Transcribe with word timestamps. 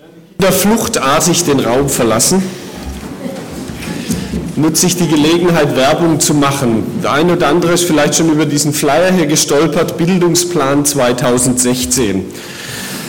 Kinder 0.00 0.52
fluchtartig 0.52 1.44
den 1.44 1.60
Raum 1.60 1.90
verlassen, 1.90 2.42
nutze 4.56 4.86
ich 4.86 4.96
die 4.96 5.06
Gelegenheit, 5.06 5.76
Werbung 5.76 6.20
zu 6.20 6.32
machen. 6.32 6.82
Der 7.02 7.12
eine 7.12 7.34
oder 7.34 7.48
andere 7.48 7.72
ist 7.72 7.84
vielleicht 7.84 8.14
schon 8.14 8.30
über 8.30 8.46
diesen 8.46 8.72
Flyer 8.72 9.12
hier 9.12 9.26
gestolpert, 9.26 9.98
Bildungsplan 9.98 10.86
2016. 10.86 12.24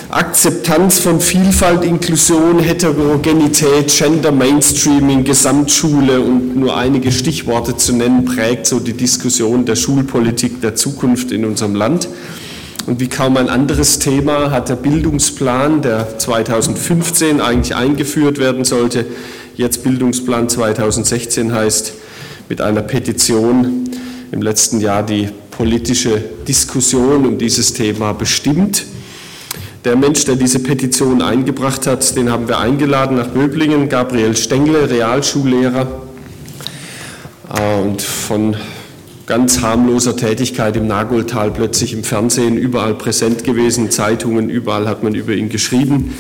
Akzeptanz 0.09 0.99
von 0.99 1.21
Vielfalt, 1.21 1.85
Inklusion, 1.85 2.59
Heterogenität, 2.59 3.87
Gender 3.87 4.33
Mainstreaming, 4.33 5.23
Gesamtschule 5.23 6.19
und 6.19 6.57
nur 6.57 6.75
einige 6.75 7.13
Stichworte 7.13 7.77
zu 7.77 7.95
nennen, 7.95 8.25
prägt 8.25 8.65
so 8.65 8.81
die 8.81 8.91
Diskussion 8.91 9.63
der 9.63 9.77
Schulpolitik 9.77 10.59
der 10.59 10.75
Zukunft 10.75 11.31
in 11.31 11.45
unserem 11.45 11.75
Land. 11.75 12.09
Und 12.87 12.99
wie 12.99 13.09
kaum 13.09 13.37
ein 13.37 13.49
anderes 13.49 13.99
Thema 13.99 14.49
hat 14.49 14.69
der 14.69 14.75
Bildungsplan, 14.75 15.81
der 15.81 16.17
2015 16.17 17.39
eigentlich 17.39 17.75
eingeführt 17.75 18.39
werden 18.39 18.65
sollte, 18.65 19.05
jetzt 19.55 19.83
Bildungsplan 19.83 20.49
2016 20.49 21.53
heißt, 21.53 21.93
mit 22.49 22.59
einer 22.59 22.81
Petition 22.81 23.89
im 24.31 24.41
letzten 24.41 24.79
Jahr 24.79 25.03
die 25.03 25.29
politische 25.51 26.23
Diskussion 26.47 27.25
um 27.27 27.37
dieses 27.37 27.73
Thema 27.73 28.13
bestimmt. 28.13 28.85
Der 29.85 29.95
Mensch, 29.95 30.25
der 30.25 30.35
diese 30.35 30.59
Petition 30.59 31.21
eingebracht 31.21 31.87
hat, 31.87 32.15
den 32.15 32.31
haben 32.31 32.47
wir 32.47 32.59
eingeladen 32.59 33.17
nach 33.17 33.27
Böblingen, 33.27 33.89
Gabriel 33.89 34.35
Stengle, 34.35 34.89
Realschullehrer 34.89 35.87
äh, 37.55 37.81
und 37.81 38.01
von 38.01 38.55
ganz 39.25 39.61
harmloser 39.61 40.15
Tätigkeit 40.15 40.75
im 40.75 40.87
Nagoltal 40.87 41.51
plötzlich 41.51 41.93
im 41.93 42.03
Fernsehen 42.03 42.57
überall 42.57 42.95
präsent 42.95 43.43
gewesen, 43.43 43.91
Zeitungen, 43.91 44.49
überall 44.49 44.87
hat 44.87 45.03
man 45.03 45.15
über 45.15 45.33
ihn 45.33 45.49
geschrieben. 45.49 46.13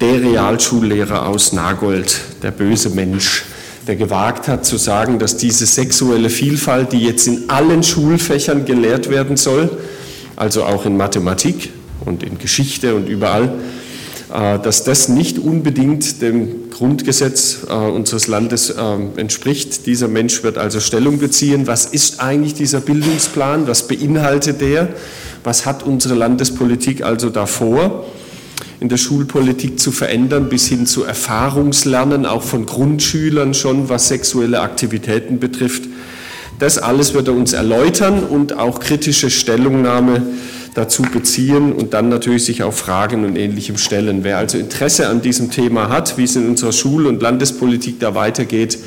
Der 0.00 0.20
Realschullehrer 0.22 1.26
aus 1.26 1.52
Nagold, 1.52 2.20
der 2.42 2.50
böse 2.50 2.90
Mensch, 2.90 3.44
der 3.86 3.96
gewagt 3.96 4.48
hat 4.48 4.64
zu 4.64 4.76
sagen, 4.76 5.18
dass 5.18 5.36
diese 5.36 5.66
sexuelle 5.66 6.30
Vielfalt, 6.30 6.92
die 6.92 7.00
jetzt 7.00 7.26
in 7.26 7.48
allen 7.48 7.82
Schulfächern 7.82 8.64
gelehrt 8.64 9.10
werden 9.10 9.36
soll, 9.36 9.70
also 10.36 10.64
auch 10.64 10.86
in 10.86 10.96
Mathematik, 10.96 11.70
und 12.04 12.22
in 12.22 12.38
Geschichte 12.38 12.94
und 12.94 13.08
überall, 13.08 13.52
äh, 14.32 14.58
dass 14.58 14.84
das 14.84 15.08
nicht 15.08 15.38
unbedingt 15.38 16.22
dem 16.22 16.63
Grundgesetz 16.74 17.58
äh, 17.68 17.72
unseres 17.72 18.26
Landes 18.26 18.70
äh, 18.70 18.96
entspricht. 19.16 19.86
Dieser 19.86 20.08
Mensch 20.08 20.42
wird 20.42 20.58
also 20.58 20.80
Stellung 20.80 21.20
beziehen. 21.20 21.68
Was 21.68 21.86
ist 21.86 22.20
eigentlich 22.20 22.54
dieser 22.54 22.80
Bildungsplan? 22.80 23.68
Was 23.68 23.86
beinhaltet 23.86 24.60
der? 24.60 24.88
Was 25.44 25.66
hat 25.66 25.84
unsere 25.84 26.14
Landespolitik 26.14 27.02
also 27.02 27.30
davor? 27.30 28.04
in 28.80 28.88
der 28.88 28.98
Schulpolitik 28.98 29.80
zu 29.80 29.92
verändern, 29.92 30.48
bis 30.48 30.68
hin 30.68 30.84
zu 30.84 31.04
Erfahrungslernen, 31.04 32.26
auch 32.26 32.42
von 32.42 32.66
Grundschülern 32.66 33.54
schon, 33.54 33.88
was 33.88 34.08
sexuelle 34.08 34.60
Aktivitäten 34.60 35.38
betrifft. 35.38 35.84
Das 36.58 36.76
alles 36.76 37.14
wird 37.14 37.28
er 37.28 37.34
uns 37.34 37.52
erläutern 37.52 38.22
und 38.24 38.58
auch 38.58 38.80
kritische 38.80 39.30
Stellungnahme 39.30 40.22
dazu 40.74 41.02
beziehen 41.02 41.72
und 41.72 41.94
dann 41.94 42.08
natürlich 42.08 42.44
sich 42.44 42.62
auch 42.62 42.72
Fragen 42.72 43.24
und 43.24 43.36
Ähnlichem 43.36 43.78
stellen. 43.78 44.24
Wer 44.24 44.38
also 44.38 44.58
Interesse 44.58 45.08
an 45.08 45.22
diesem 45.22 45.50
Thema 45.50 45.88
hat, 45.88 46.18
wie 46.18 46.24
es 46.24 46.36
in 46.36 46.48
unserer 46.48 46.72
Schul- 46.72 47.06
und 47.06 47.22
Landespolitik 47.22 48.00
da 48.00 48.14
weitergeht, 48.14 48.78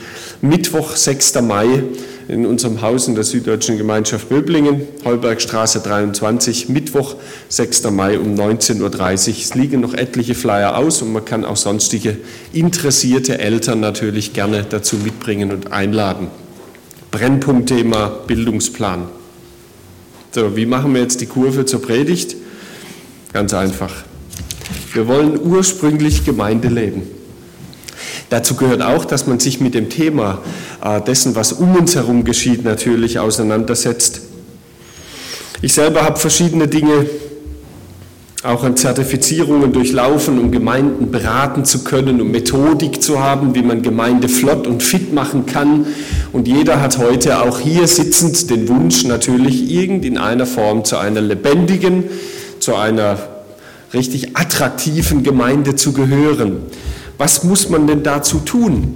Mittwoch, 0.42 0.96
6. 0.96 1.42
Mai 1.42 1.84
in 2.28 2.46
unserem 2.46 2.82
Haus 2.82 3.08
in 3.08 3.16
der 3.16 3.24
Süddeutschen 3.24 3.78
Gemeinschaft 3.78 4.28
Böblingen, 4.28 4.82
Heubergstraße 5.06 5.80
23, 5.80 6.68
Mittwoch, 6.68 7.16
6. 7.48 7.90
Mai 7.92 8.20
um 8.20 8.36
19.30 8.36 8.82
Uhr. 8.82 9.36
Es 9.40 9.56
liegen 9.56 9.80
noch 9.80 9.94
etliche 9.94 10.36
Flyer 10.36 10.78
aus 10.78 11.02
und 11.02 11.14
man 11.14 11.24
kann 11.24 11.46
auch 11.46 11.56
sonstige 11.56 12.18
interessierte 12.52 13.40
Eltern 13.40 13.80
natürlich 13.80 14.34
gerne 14.34 14.66
dazu 14.70 14.98
mitbringen 14.98 15.52
und 15.52 15.72
einladen. 15.72 16.28
Brennpunktthema 17.12 18.08
Bildungsplan. 18.28 19.17
So, 20.32 20.56
wie 20.56 20.66
machen 20.66 20.94
wir 20.94 21.02
jetzt 21.02 21.22
die 21.22 21.26
Kurve 21.26 21.66
zur 21.66 21.82
Predigt? 21.82 22.36
Ganz 23.34 23.54
einfach. 23.54 23.94
Wir 24.94 25.08
wollen 25.08 25.40
ursprünglich 25.40 26.26
Gemeinde 26.26 26.68
leben. 26.68 27.04
Dazu 28.30 28.56
gehört 28.56 28.82
auch, 28.82 29.06
dass 29.06 29.26
man 29.26 29.40
sich 29.40 29.62
mit 29.62 29.74
dem 29.74 29.90
Thema 29.90 30.42
äh, 30.84 31.02
dessen, 31.02 31.36
was 31.36 31.54
um 31.54 31.76
uns 31.76 31.96
herum 31.96 32.26
geschieht, 32.26 32.64
natürlich 32.66 33.20
auseinandersetzt. 33.20 34.22
Ich 35.62 35.74
selber 35.74 36.04
habe 36.04 36.20
verschiedene 36.20 36.68
Dinge 36.68 37.10
auch 38.48 38.64
an 38.64 38.78
Zertifizierungen 38.78 39.74
durchlaufen, 39.74 40.40
um 40.40 40.52
Gemeinden 40.52 41.12
beraten 41.12 41.66
zu 41.66 41.84
können, 41.84 42.22
um 42.22 42.32
Methodik 42.32 43.04
zu 43.04 43.20
haben, 43.20 43.54
wie 43.56 43.62
man 43.62 43.82
Gemeinde 43.82 44.30
flott 44.30 44.68
und 44.68 44.82
fit 44.82 45.14
machen 45.14 45.46
kann. 45.46 45.86
Und 46.32 46.48
jeder 46.48 46.80
hat 46.80 46.98
heute 46.98 47.42
auch 47.42 47.60
hier 47.60 47.88
sitzend 47.88 48.50
den 48.50 48.70
Wunsch, 48.70 49.04
natürlich 49.04 49.70
irgend 49.70 50.06
in 50.06 50.18
einer 50.18 50.46
Form 50.46 50.86
zu 50.86 50.98
einer 50.98 51.20
lebendigen, 51.20 52.06
zu 52.60 52.76
einer 52.76 53.18
richtig 53.94 54.38
attraktiven 54.38 55.24
Gemeinde 55.24 55.76
zu 55.76 55.92
gehören. 55.92 56.60
Was 57.18 57.44
muss 57.44 57.68
man 57.68 57.86
denn 57.86 58.04
dazu 58.04 58.40
tun? 58.40 58.96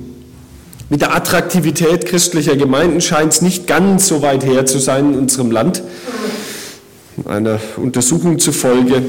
Mit 0.89 1.01
der 1.01 1.13
Attraktivität 1.13 2.05
christlicher 2.05 2.55
Gemeinden 2.55 3.01
scheint 3.01 3.33
es 3.33 3.41
nicht 3.41 3.67
ganz 3.67 4.07
so 4.07 4.21
weit 4.21 4.45
her 4.45 4.65
zu 4.65 4.79
sein 4.79 5.13
in 5.13 5.19
unserem 5.19 5.51
Land. 5.51 5.83
Einer 7.25 7.59
Untersuchung 7.77 8.39
zufolge 8.39 9.01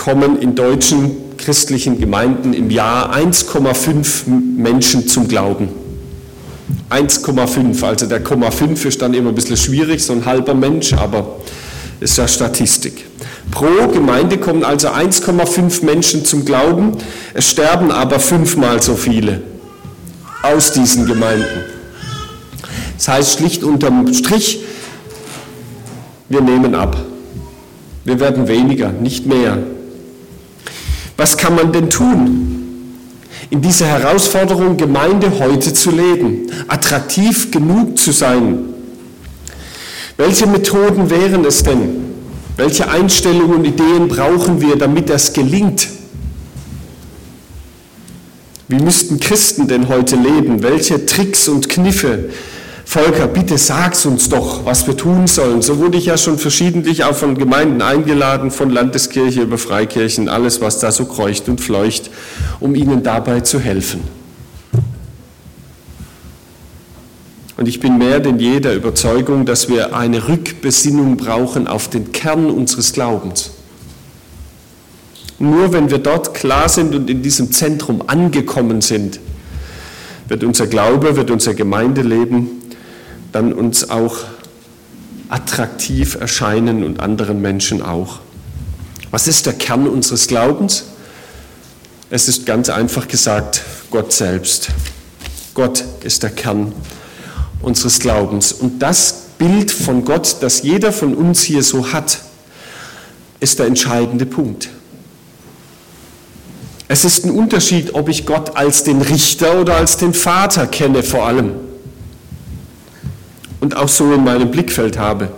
kommen 0.00 0.40
in 0.40 0.54
deutschen 0.54 1.10
christlichen 1.36 2.00
Gemeinden 2.00 2.54
im 2.54 2.70
Jahr 2.70 3.14
1,5 3.14 4.28
Menschen 4.28 5.06
zum 5.06 5.28
Glauben. 5.28 5.68
1,5, 6.88 7.84
also 7.84 8.06
der 8.06 8.20
Komma 8.20 8.50
5 8.50 8.82
ist 8.86 9.02
dann 9.02 9.12
immer 9.12 9.28
ein 9.28 9.34
bisschen 9.34 9.58
schwierig, 9.58 10.02
so 10.02 10.14
ein 10.14 10.24
halber 10.24 10.54
Mensch, 10.54 10.94
aber 10.94 11.36
ist 12.00 12.16
ja 12.16 12.26
Statistik. 12.26 13.04
Pro 13.50 13.88
Gemeinde 13.88 14.38
kommen 14.38 14.64
also 14.64 14.88
1,5 14.88 15.84
Menschen 15.84 16.24
zum 16.24 16.46
Glauben, 16.46 16.96
es 17.34 17.50
sterben 17.50 17.90
aber 17.90 18.20
fünfmal 18.20 18.80
so 18.80 18.94
viele 18.94 19.42
aus 20.42 20.72
diesen 20.72 21.04
Gemeinden. 21.04 21.64
Das 22.96 23.08
heißt 23.08 23.38
schlicht 23.38 23.62
unterm 23.62 24.14
Strich, 24.14 24.60
wir 26.30 26.40
nehmen 26.40 26.74
ab. 26.74 26.96
Wir 28.06 28.18
werden 28.18 28.48
weniger, 28.48 28.92
nicht 28.92 29.26
mehr. 29.26 29.58
Was 31.20 31.36
kann 31.36 31.54
man 31.54 31.70
denn 31.70 31.90
tun? 31.90 32.96
In 33.50 33.60
dieser 33.60 33.84
Herausforderung, 33.84 34.78
Gemeinde 34.78 35.30
heute 35.38 35.74
zu 35.74 35.90
leben, 35.90 36.46
attraktiv 36.66 37.50
genug 37.50 37.98
zu 37.98 38.10
sein. 38.10 38.60
Welche 40.16 40.46
Methoden 40.46 41.10
wären 41.10 41.44
es 41.44 41.62
denn? 41.62 42.14
Welche 42.56 42.88
Einstellungen 42.88 43.56
und 43.56 43.64
Ideen 43.66 44.08
brauchen 44.08 44.62
wir, 44.62 44.76
damit 44.76 45.10
das 45.10 45.34
gelingt? 45.34 45.88
Wie 48.68 48.82
müssten 48.82 49.20
Christen 49.20 49.68
denn 49.68 49.88
heute 49.88 50.16
leben? 50.16 50.62
Welche 50.62 51.04
Tricks 51.04 51.48
und 51.48 51.68
Kniffe 51.68 52.30
Volker, 52.90 53.28
bitte 53.28 53.56
sag's 53.56 54.04
uns 54.04 54.28
doch, 54.28 54.64
was 54.64 54.84
wir 54.88 54.96
tun 54.96 55.28
sollen. 55.28 55.62
So 55.62 55.78
wurde 55.78 55.96
ich 55.96 56.06
ja 56.06 56.18
schon 56.18 56.38
verschiedentlich 56.38 57.04
auch 57.04 57.14
von 57.14 57.38
Gemeinden 57.38 57.82
eingeladen, 57.82 58.50
von 58.50 58.68
Landeskirche 58.68 59.42
über 59.42 59.58
Freikirchen, 59.58 60.28
alles, 60.28 60.60
was 60.60 60.80
da 60.80 60.90
so 60.90 61.04
kreucht 61.04 61.48
und 61.48 61.60
fleucht, 61.60 62.10
um 62.58 62.74
ihnen 62.74 63.04
dabei 63.04 63.42
zu 63.42 63.60
helfen. 63.60 64.00
Und 67.58 67.68
ich 67.68 67.78
bin 67.78 67.96
mehr 67.96 68.18
denn 68.18 68.40
je 68.40 68.58
der 68.58 68.74
Überzeugung, 68.74 69.46
dass 69.46 69.68
wir 69.68 69.94
eine 69.94 70.26
Rückbesinnung 70.26 71.16
brauchen 71.16 71.68
auf 71.68 71.86
den 71.86 72.10
Kern 72.10 72.50
unseres 72.50 72.92
Glaubens. 72.92 73.52
Nur 75.38 75.72
wenn 75.72 75.92
wir 75.92 75.98
dort 75.98 76.34
klar 76.34 76.68
sind 76.68 76.92
und 76.96 77.08
in 77.08 77.22
diesem 77.22 77.52
Zentrum 77.52 78.02
angekommen 78.08 78.80
sind, 78.80 79.20
wird 80.26 80.42
unser 80.42 80.66
Glaube, 80.66 81.14
wird 81.14 81.30
unser 81.30 81.54
Gemeindeleben 81.54 82.59
dann 83.32 83.52
uns 83.52 83.90
auch 83.90 84.16
attraktiv 85.28 86.16
erscheinen 86.16 86.84
und 86.84 87.00
anderen 87.00 87.40
Menschen 87.40 87.82
auch. 87.82 88.18
Was 89.10 89.28
ist 89.28 89.46
der 89.46 89.52
Kern 89.54 89.86
unseres 89.86 90.26
Glaubens? 90.26 90.84
Es 92.10 92.28
ist 92.28 92.46
ganz 92.46 92.68
einfach 92.68 93.06
gesagt 93.06 93.62
Gott 93.90 94.12
selbst. 94.12 94.68
Gott 95.54 95.84
ist 96.02 96.22
der 96.22 96.30
Kern 96.30 96.72
unseres 97.62 98.00
Glaubens. 98.00 98.52
Und 98.52 98.80
das 98.80 99.26
Bild 99.38 99.70
von 99.70 100.04
Gott, 100.04 100.36
das 100.40 100.62
jeder 100.62 100.92
von 100.92 101.14
uns 101.14 101.42
hier 101.42 101.62
so 101.62 101.92
hat, 101.92 102.18
ist 103.38 103.58
der 103.58 103.66
entscheidende 103.66 104.26
Punkt. 104.26 104.68
Es 106.88 107.04
ist 107.04 107.24
ein 107.24 107.30
Unterschied, 107.30 107.94
ob 107.94 108.08
ich 108.08 108.26
Gott 108.26 108.56
als 108.56 108.82
den 108.82 109.00
Richter 109.00 109.60
oder 109.60 109.76
als 109.76 109.96
den 109.96 110.12
Vater 110.12 110.66
kenne 110.66 111.04
vor 111.04 111.24
allem 111.24 111.69
und 113.60 113.76
auch 113.76 113.88
so 113.88 114.12
in 114.12 114.24
meinem 114.24 114.50
Blickfeld 114.50 114.98
habe. 114.98 115.30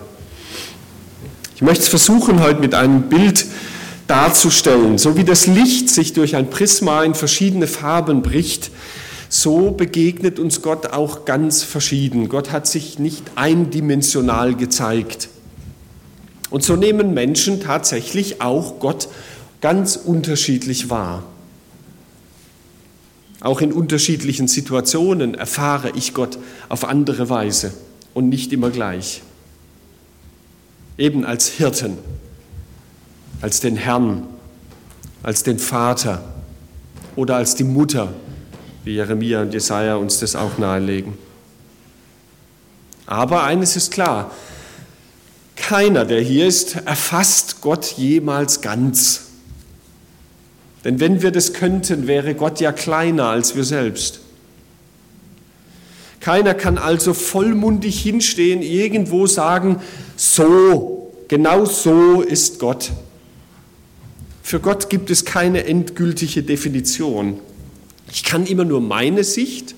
Ich 1.54 1.62
möchte 1.62 1.82
es 1.82 1.88
versuchen, 1.88 2.40
heute 2.40 2.60
mit 2.60 2.74
einem 2.74 3.02
Bild 3.02 3.46
darzustellen. 4.06 4.98
So 4.98 5.16
wie 5.16 5.24
das 5.24 5.46
Licht 5.46 5.88
sich 5.90 6.12
durch 6.12 6.36
ein 6.36 6.50
Prisma 6.50 7.04
in 7.04 7.14
verschiedene 7.14 7.66
Farben 7.66 8.22
bricht, 8.22 8.70
so 9.28 9.70
begegnet 9.70 10.38
uns 10.38 10.60
Gott 10.62 10.86
auch 10.92 11.24
ganz 11.24 11.62
verschieden. 11.62 12.28
Gott 12.28 12.52
hat 12.52 12.66
sich 12.66 12.98
nicht 12.98 13.22
eindimensional 13.34 14.54
gezeigt. 14.54 15.28
Und 16.50 16.62
so 16.62 16.76
nehmen 16.76 17.14
Menschen 17.14 17.60
tatsächlich 17.60 18.42
auch 18.42 18.78
Gott 18.78 19.08
ganz 19.60 19.96
unterschiedlich 19.96 20.90
wahr. 20.90 21.22
Auch 23.40 23.60
in 23.60 23.72
unterschiedlichen 23.72 24.48
Situationen 24.48 25.34
erfahre 25.34 25.92
ich 25.94 26.12
Gott 26.12 26.38
auf 26.69 26.84
andere 26.84 27.30
Weise 27.30 27.72
und 28.14 28.28
nicht 28.28 28.52
immer 28.52 28.70
gleich. 28.70 29.22
Eben 30.98 31.24
als 31.24 31.48
Hirten, 31.48 31.98
als 33.40 33.60
den 33.60 33.76
Herrn, 33.76 34.26
als 35.22 35.42
den 35.42 35.58
Vater 35.58 36.22
oder 37.16 37.36
als 37.36 37.54
die 37.54 37.64
Mutter, 37.64 38.12
wie 38.84 38.94
Jeremia 38.94 39.42
und 39.42 39.52
Jesaja 39.52 39.96
uns 39.96 40.20
das 40.20 40.36
auch 40.36 40.58
nahelegen. 40.58 41.16
Aber 43.06 43.44
eines 43.44 43.76
ist 43.76 43.92
klar, 43.92 44.30
keiner, 45.56 46.04
der 46.04 46.20
hier 46.20 46.46
ist, 46.46 46.76
erfasst 46.76 47.60
Gott 47.60 47.84
jemals 47.96 48.60
ganz. 48.60 49.26
Denn 50.84 50.98
wenn 50.98 51.22
wir 51.22 51.30
das 51.30 51.52
könnten, 51.52 52.06
wäre 52.06 52.34
Gott 52.34 52.60
ja 52.60 52.72
kleiner 52.72 53.26
als 53.26 53.54
wir 53.54 53.64
selbst. 53.64 54.21
Keiner 56.22 56.54
kann 56.54 56.78
also 56.78 57.14
vollmundig 57.14 58.00
hinstehen, 58.00 58.62
irgendwo 58.62 59.26
sagen, 59.26 59.80
so, 60.14 61.12
genau 61.26 61.64
so 61.64 62.22
ist 62.22 62.60
Gott. 62.60 62.92
Für 64.40 64.60
Gott 64.60 64.88
gibt 64.88 65.10
es 65.10 65.24
keine 65.24 65.64
endgültige 65.64 66.44
Definition. 66.44 67.40
Ich 68.12 68.22
kann 68.22 68.46
immer 68.46 68.64
nur 68.64 68.80
meine 68.80 69.24
Sicht, 69.24 69.74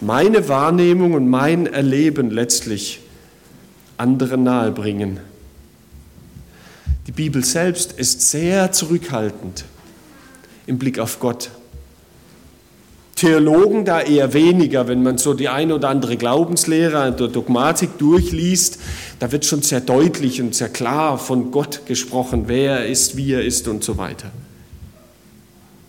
meine 0.00 0.48
Wahrnehmung 0.48 1.12
und 1.12 1.28
mein 1.28 1.66
Erleben 1.66 2.30
letztlich 2.30 3.00
anderen 3.98 4.44
nahebringen. 4.44 5.20
Die 7.06 7.12
Bibel 7.12 7.44
selbst 7.44 7.92
ist 7.92 8.30
sehr 8.30 8.72
zurückhaltend 8.72 9.66
im 10.66 10.78
Blick 10.78 10.98
auf 10.98 11.20
Gott. 11.20 11.50
Theologen 13.18 13.84
da 13.84 14.00
eher 14.00 14.32
weniger, 14.32 14.86
wenn 14.86 15.02
man 15.02 15.18
so 15.18 15.34
die 15.34 15.48
eine 15.48 15.74
oder 15.74 15.88
andere 15.88 16.16
Glaubenslehre 16.16 17.10
der 17.10 17.26
Dogmatik 17.26 17.98
durchliest, 17.98 18.78
da 19.18 19.32
wird 19.32 19.44
schon 19.44 19.62
sehr 19.62 19.80
deutlich 19.80 20.40
und 20.40 20.54
sehr 20.54 20.68
klar 20.68 21.18
von 21.18 21.50
Gott 21.50 21.84
gesprochen, 21.84 22.44
wer 22.46 22.78
er 22.78 22.86
ist, 22.86 23.16
wie 23.16 23.32
er 23.32 23.44
ist 23.44 23.66
und 23.66 23.82
so 23.82 23.98
weiter. 23.98 24.30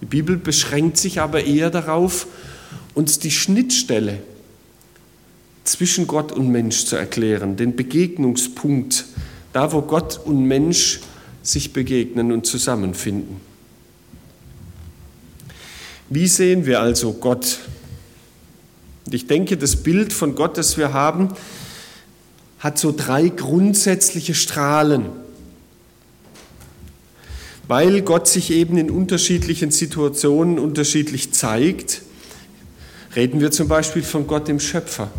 Die 0.01 0.07
Bibel 0.07 0.37
beschränkt 0.37 0.97
sich 0.97 1.21
aber 1.21 1.43
eher 1.43 1.69
darauf, 1.69 2.25
uns 2.95 3.19
die 3.19 3.29
Schnittstelle 3.29 4.17
zwischen 5.65 6.07
Gott 6.07 6.31
und 6.31 6.49
Mensch 6.49 6.85
zu 6.85 6.95
erklären, 6.95 7.57
den 7.57 7.75
Begegnungspunkt, 7.75 9.05
da 9.53 9.71
wo 9.71 9.83
Gott 9.83 10.19
und 10.25 10.45
Mensch 10.45 11.01
sich 11.43 11.73
begegnen 11.73 12.31
und 12.31 12.47
zusammenfinden. 12.47 13.48
Wie 16.09 16.27
sehen 16.27 16.65
wir 16.65 16.79
also 16.79 17.13
Gott? 17.13 17.59
Ich 19.11 19.27
denke, 19.27 19.57
das 19.57 19.75
Bild 19.75 20.11
von 20.11 20.33
Gott, 20.33 20.57
das 20.57 20.75
wir 20.75 20.91
haben, 20.91 21.29
hat 22.57 22.79
so 22.79 22.91
drei 22.95 23.29
grundsätzliche 23.29 24.33
Strahlen, 24.33 25.05
weil 27.67 28.01
Gott 28.01 28.27
sich 28.27 28.51
eben 28.51 28.77
in 28.77 28.89
unterschiedlichen 28.89 29.69
Situationen 29.69 30.57
unterschiedlich 30.57 31.31
zeigt. 31.31 32.01
Reden 33.15 33.39
wir 33.39 33.51
zum 33.51 33.67
Beispiel 33.67 34.01
von 34.01 34.25
Gott 34.25 34.47
dem 34.47 34.59
Schöpfer. 34.59 35.11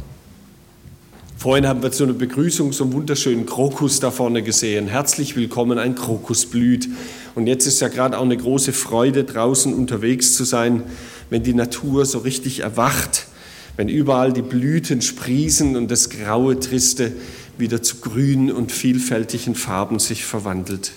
Vorhin 1.37 1.67
haben 1.69 1.83
wir 1.83 1.93
so 1.93 2.05
eine 2.05 2.15
Begrüßung, 2.15 2.73
so 2.73 2.85
einen 2.85 2.93
wunderschönen 2.93 3.47
Krokus 3.47 4.01
da 4.01 4.11
vorne 4.11 4.43
gesehen. 4.43 4.89
Herzlich 4.89 5.37
willkommen, 5.37 5.79
ein 5.79 5.95
Krokus 5.95 6.47
blüht. 6.47 6.89
Und 7.35 7.47
jetzt 7.47 7.67
ist 7.67 7.81
ja 7.81 7.88
gerade 7.88 8.19
auch 8.19 8.25
eine 8.25 8.37
große 8.37 8.73
Freude, 8.73 9.25
draußen 9.25 9.73
unterwegs 9.73 10.35
zu 10.35 10.44
sein, 10.44 10.82
wenn 11.31 11.43
die 11.43 11.55
Natur 11.55 12.05
so 12.05 12.19
richtig 12.19 12.61
erwacht, 12.61 13.27
wenn 13.77 13.88
überall 13.88 14.32
die 14.32 14.43
Blüten 14.43 15.00
sprießen 15.00 15.77
und 15.77 15.91
das 15.91 16.11
graue 16.11 16.59
Triste 16.59 17.12
wieder 17.56 17.82
zu 17.82 17.97
grün 17.97 18.50
und 18.50 18.73
vielfältigen 18.73 19.55
Farben 19.55 19.99
sich 19.99 20.25
verwandelt. 20.25 20.93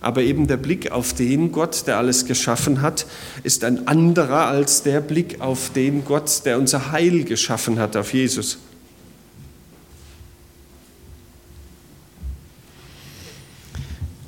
Aber 0.00 0.22
eben 0.22 0.48
der 0.48 0.56
Blick 0.56 0.90
auf 0.90 1.14
den 1.14 1.52
Gott, 1.52 1.86
der 1.86 1.96
alles 1.96 2.26
geschaffen 2.26 2.82
hat, 2.82 3.06
ist 3.44 3.62
ein 3.62 3.86
anderer 3.86 4.46
als 4.46 4.82
der 4.82 5.00
Blick 5.00 5.40
auf 5.40 5.70
den 5.70 6.04
Gott, 6.04 6.44
der 6.44 6.58
unser 6.58 6.90
Heil 6.90 7.22
geschaffen 7.22 7.78
hat, 7.78 7.96
auf 7.96 8.12
Jesus. 8.12 8.58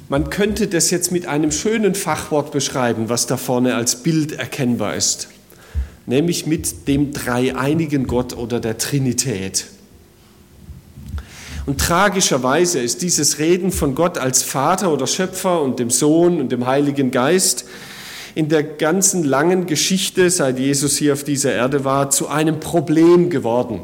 Man 0.09 0.29
könnte 0.29 0.67
das 0.67 0.91
jetzt 0.91 1.13
mit 1.13 1.27
einem 1.27 1.51
schönen 1.51 1.95
Fachwort 1.95 2.53
beschreiben, 2.53 3.09
was 3.09 3.27
da 3.27 3.39
vorne 3.39 3.75
als 3.75 4.03
Bild 4.03 4.33
erkennbar 4.33 4.95
ist, 4.97 5.29
nämlich 6.05 6.47
mit 6.47 6.89
dem 6.89 7.13
dreieinigen 7.15 8.07
Gott 8.07 8.37
oder 8.37 8.61
der 8.61 8.77
Trinität. 8.77 9.67
Und 11.65 11.81
tragischerweise 11.81 12.81
ist 12.81 13.01
dieses 13.01 13.39
Reden 13.39 13.73
von 13.73 13.95
Gott 13.95 14.19
als 14.19 14.43
Vater 14.43 14.93
oder 14.93 15.07
Schöpfer 15.07 15.63
und 15.63 15.79
dem 15.79 15.89
Sohn 15.89 16.39
und 16.39 16.53
dem 16.53 16.67
Heiligen 16.67 17.11
Geist 17.11 17.65
in 18.35 18.51
der 18.51 18.63
ganzen 18.63 19.25
langen 19.25 19.65
Geschichte, 19.65 20.29
seit 20.29 20.59
Jesus 20.59 20.99
hier 20.99 21.15
auf 21.15 21.25
dieser 21.25 21.53
Erde 21.53 21.85
war, 21.85 22.11
zu 22.11 22.29
einem 22.29 22.61
Problem 22.61 23.31
geworden, 23.31 23.81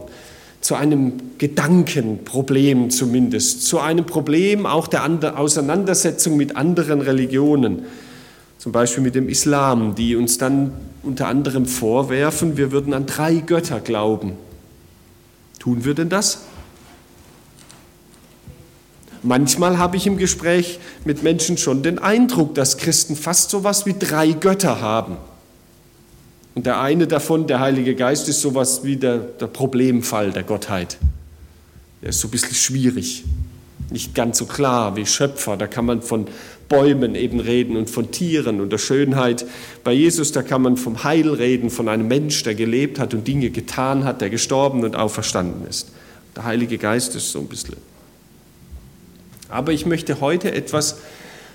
zu 0.60 0.74
einem 0.74 1.14
Gedankenproblem 1.38 2.90
zumindest, 2.90 3.66
zu 3.66 3.78
einem 3.78 4.04
Problem 4.04 4.66
auch 4.66 4.86
der 4.88 5.38
Auseinandersetzung 5.38 6.36
mit 6.36 6.56
anderen 6.56 7.00
Religionen, 7.00 7.84
zum 8.58 8.72
Beispiel 8.72 9.02
mit 9.02 9.14
dem 9.14 9.28
Islam, 9.28 9.94
die 9.94 10.16
uns 10.16 10.36
dann 10.36 10.72
unter 11.02 11.28
anderem 11.28 11.64
vorwerfen, 11.64 12.58
wir 12.58 12.72
würden 12.72 12.92
an 12.92 13.06
drei 13.06 13.36
Götter 13.36 13.80
glauben. 13.80 14.32
Tun 15.58 15.84
wir 15.84 15.94
denn 15.94 16.10
das? 16.10 16.42
Manchmal 19.22 19.78
habe 19.78 19.96
ich 19.96 20.06
im 20.06 20.16
Gespräch 20.16 20.78
mit 21.04 21.22
Menschen 21.22 21.58
schon 21.58 21.82
den 21.82 21.98
Eindruck, 21.98 22.54
dass 22.54 22.78
Christen 22.78 23.16
fast 23.16 23.50
so 23.50 23.58
etwas 23.58 23.84
wie 23.84 23.94
drei 23.98 24.32
Götter 24.32 24.80
haben. 24.80 25.16
Und 26.60 26.66
der 26.66 26.78
eine 26.78 27.06
davon, 27.06 27.46
der 27.46 27.60
Heilige 27.60 27.94
Geist, 27.94 28.28
ist 28.28 28.42
so 28.42 28.50
etwas 28.50 28.84
wie 28.84 28.96
der, 28.96 29.16
der 29.16 29.46
Problemfall 29.46 30.30
der 30.30 30.42
Gottheit. 30.42 30.98
Der 32.02 32.10
ist 32.10 32.20
so 32.20 32.28
ein 32.28 32.32
bisschen 32.32 32.54
schwierig, 32.54 33.24
nicht 33.88 34.14
ganz 34.14 34.36
so 34.36 34.44
klar 34.44 34.94
wie 34.94 35.06
Schöpfer. 35.06 35.56
Da 35.56 35.66
kann 35.66 35.86
man 35.86 36.02
von 36.02 36.26
Bäumen 36.68 37.14
eben 37.14 37.40
reden 37.40 37.78
und 37.78 37.88
von 37.88 38.10
Tieren 38.10 38.60
und 38.60 38.70
der 38.70 38.76
Schönheit. 38.76 39.46
Bei 39.84 39.92
Jesus, 39.92 40.32
da 40.32 40.42
kann 40.42 40.60
man 40.60 40.76
vom 40.76 41.02
Heil 41.02 41.30
reden, 41.30 41.70
von 41.70 41.88
einem 41.88 42.08
Mensch, 42.08 42.42
der 42.42 42.54
gelebt 42.54 42.98
hat 42.98 43.14
und 43.14 43.26
Dinge 43.26 43.48
getan 43.48 44.04
hat, 44.04 44.20
der 44.20 44.28
gestorben 44.28 44.84
und 44.84 44.96
auferstanden 44.96 45.66
ist. 45.66 45.88
Der 46.36 46.44
Heilige 46.44 46.76
Geist 46.76 47.16
ist 47.16 47.32
so 47.32 47.38
ein 47.38 47.46
bisschen 47.46 47.76
aber 49.48 49.72
ich 49.72 49.84
möchte 49.86 50.20
heute 50.20 50.52
etwas 50.52 50.98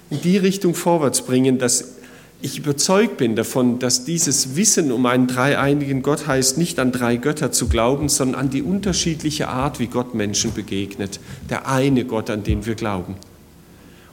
in 0.10 0.22
die 0.22 0.38
Richtung 0.38 0.76
vorwärts 0.76 1.22
bringen, 1.22 1.58
dass 1.58 1.95
ich 2.42 2.60
überzeugt 2.60 3.18
bin 3.18 3.36
davon, 3.36 3.80
dass 3.80 4.06
dieses 4.06 4.56
Wissen 4.56 4.92
um 4.92 5.06
einen 5.06 5.28
dreieinigen 5.28 6.04
Gott 6.04 6.28
heißt, 6.28 6.58
nicht 6.58 6.80
an 6.80 6.92
drei 6.92 7.16
Götter 7.16 7.52
zu 7.52 7.68
glauben, 7.68 8.10
sondern 8.10 8.40
an 8.40 8.50
die 8.50 8.62
unterschiedliche 8.62 9.48
Art, 9.48 9.80
wie 9.80 9.88
Gott 9.88 10.14
Menschen 10.14 10.54
begegnet. 10.54 11.20
Der 11.50 11.68
eine 11.68 12.06
Gott, 12.06 12.30
an 12.30 12.44
den 12.44 12.66
wir 12.66 12.76
glauben. 12.76 13.16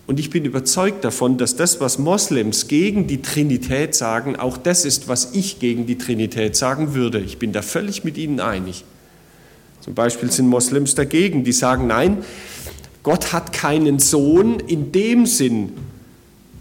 Und 0.07 0.19
ich 0.19 0.31
bin 0.31 0.45
überzeugt 0.45 1.05
davon, 1.05 1.39
dass 1.39 1.57
das, 1.57 1.81
was 1.81 1.99
Moslems 1.99 2.69
gegen 2.69 3.07
die 3.07 3.23
Trinität 3.23 3.95
sagen, 3.95 4.37
auch 4.37 4.57
das 4.57 4.85
ist, 4.85 5.09
was 5.09 5.31
ich 5.33 5.59
gegen 5.59 5.87
die 5.87 5.99
Trinität 5.99 6.57
sagen 6.57 6.95
würde. 6.95 7.21
Ich 7.21 7.39
bin 7.39 7.53
da 7.53 7.63
völlig 7.63 8.03
mit 8.03 8.19
ihnen 8.19 8.41
einig. 8.41 8.85
Zum 9.81 9.95
Beispiel 9.95 10.31
sind 10.31 10.49
Moslems 10.49 10.95
dagegen, 10.95 11.45
die 11.45 11.53
sagen, 11.53 11.87
nein, 11.87 12.19
Gott 13.03 13.33
hat 13.33 13.53
keinen 13.53 13.99
Sohn 13.99 14.61
in 14.61 14.93
dem 14.93 15.27
Sinn, 15.27 15.73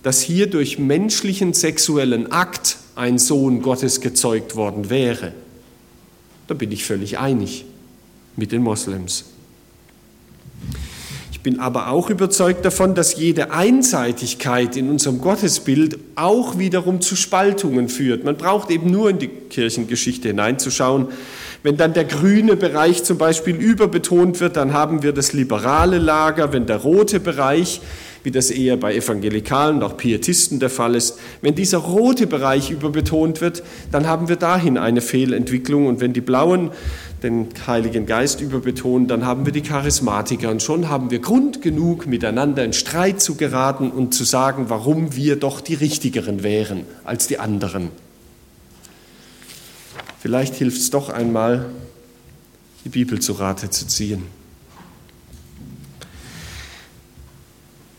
dass 0.03 0.22
hier 0.22 0.48
durch 0.48 0.79
menschlichen 0.79 1.53
sexuellen 1.53 2.31
Akt 2.31 2.77
ein 2.96 3.17
Sohn 3.17 3.62
Gottes 3.62 4.01
gezeugt 4.01 4.55
worden 4.55 4.89
wäre. 4.89 5.34
Da 6.48 6.53
bin 6.53 6.72
ich 6.72 6.84
völlig 6.84 7.17
einig 7.17 7.65
mit 8.36 8.51
den 8.51 8.62
Moslems. 8.62 9.25
Ich 11.31 11.43
bin 11.43 11.60
aber 11.60 11.89
auch 11.89 12.12
überzeugt 12.12 12.65
davon, 12.65 12.93
dass 12.93 13.15
jede 13.15 13.51
Einseitigkeit 13.51 14.77
in 14.77 14.91
unserem 14.91 15.22
Gottesbild 15.22 15.98
auch 16.15 16.60
wiederum 16.60 17.01
zu 17.01 17.15
Spaltungen 17.15 17.89
führt. 17.89 18.24
Man 18.24 18.38
braucht 18.38 18.70
eben 18.70 18.91
nur 18.91 19.10
in 19.10 19.17
die 19.17 19.27
Kirchengeschichte 19.27 20.27
hineinzuschauen. 20.27 21.08
Wenn 21.63 21.77
dann 21.77 21.93
der 21.93 22.05
grüne 22.05 22.55
Bereich 22.55 23.03
zum 23.03 23.17
Beispiel 23.17 23.55
überbetont 23.55 24.39
wird, 24.39 24.55
dann 24.55 24.74
haben 24.74 25.01
wir 25.01 25.13
das 25.13 25.34
liberale 25.34 25.98
Lager. 25.98 26.53
Wenn 26.53 26.67
der 26.67 26.77
rote 26.77 27.20
Bereich, 27.20 27.81
wie 28.24 28.32
das 28.32 28.51
eher 28.51 28.78
bei 28.78 28.96
Evangelikalen 28.96 29.78
und 29.78 29.84
auch 29.84 29.98
Pietisten 29.98 30.60
der 30.60 30.70
Fall 30.70 30.96
ist, 30.96 31.18
wenn 31.42 31.56
dieser 31.56 31.80
rote 31.80 32.28
Bereich 32.28 32.70
überbetont 32.70 33.42
wird, 33.42 33.63
dann 33.92 34.08
haben 34.08 34.30
wir 34.30 34.36
dahin 34.36 34.78
eine 34.78 35.01
Fehlentwicklung. 35.01 35.88
Und 35.88 36.01
wenn 36.01 36.13
die 36.13 36.22
blauen 36.22 36.72
den 37.24 37.48
Heiligen 37.68 38.06
Geist 38.06 38.42
überbetonen, 38.42 39.08
dann 39.08 39.25
haben 39.25 39.46
wir 39.46 39.54
die 39.54 39.62
Charismatiker 39.62 40.50
und 40.50 40.62
schon 40.62 40.90
haben 40.90 41.12
wir 41.12 41.20
Grund 41.20 41.62
genug, 41.62 42.08
miteinander 42.08 42.63
in 42.63 42.74
Streit 42.74 43.22
zu 43.22 43.36
geraten 43.36 43.92
und 43.92 44.13
zu 44.13 44.24
sagen, 44.24 44.66
warum 44.70 45.16
wir 45.16 45.36
doch 45.36 45.62
die 45.62 45.75
Richtigeren 45.75 46.44
wären 46.44 46.86
als 47.04 47.28
die 47.28 47.40
anderen. 47.40 47.90
Vielleicht 50.20 50.56
hilft 50.56 50.78
es 50.78 50.90
doch 50.90 51.10
einmal, 51.10 51.66
die 52.86 52.90
Bibel 52.90 53.20
zu 53.20 53.34
Rate 53.34 53.70
zu 53.70 53.88
ziehen. 53.88 54.40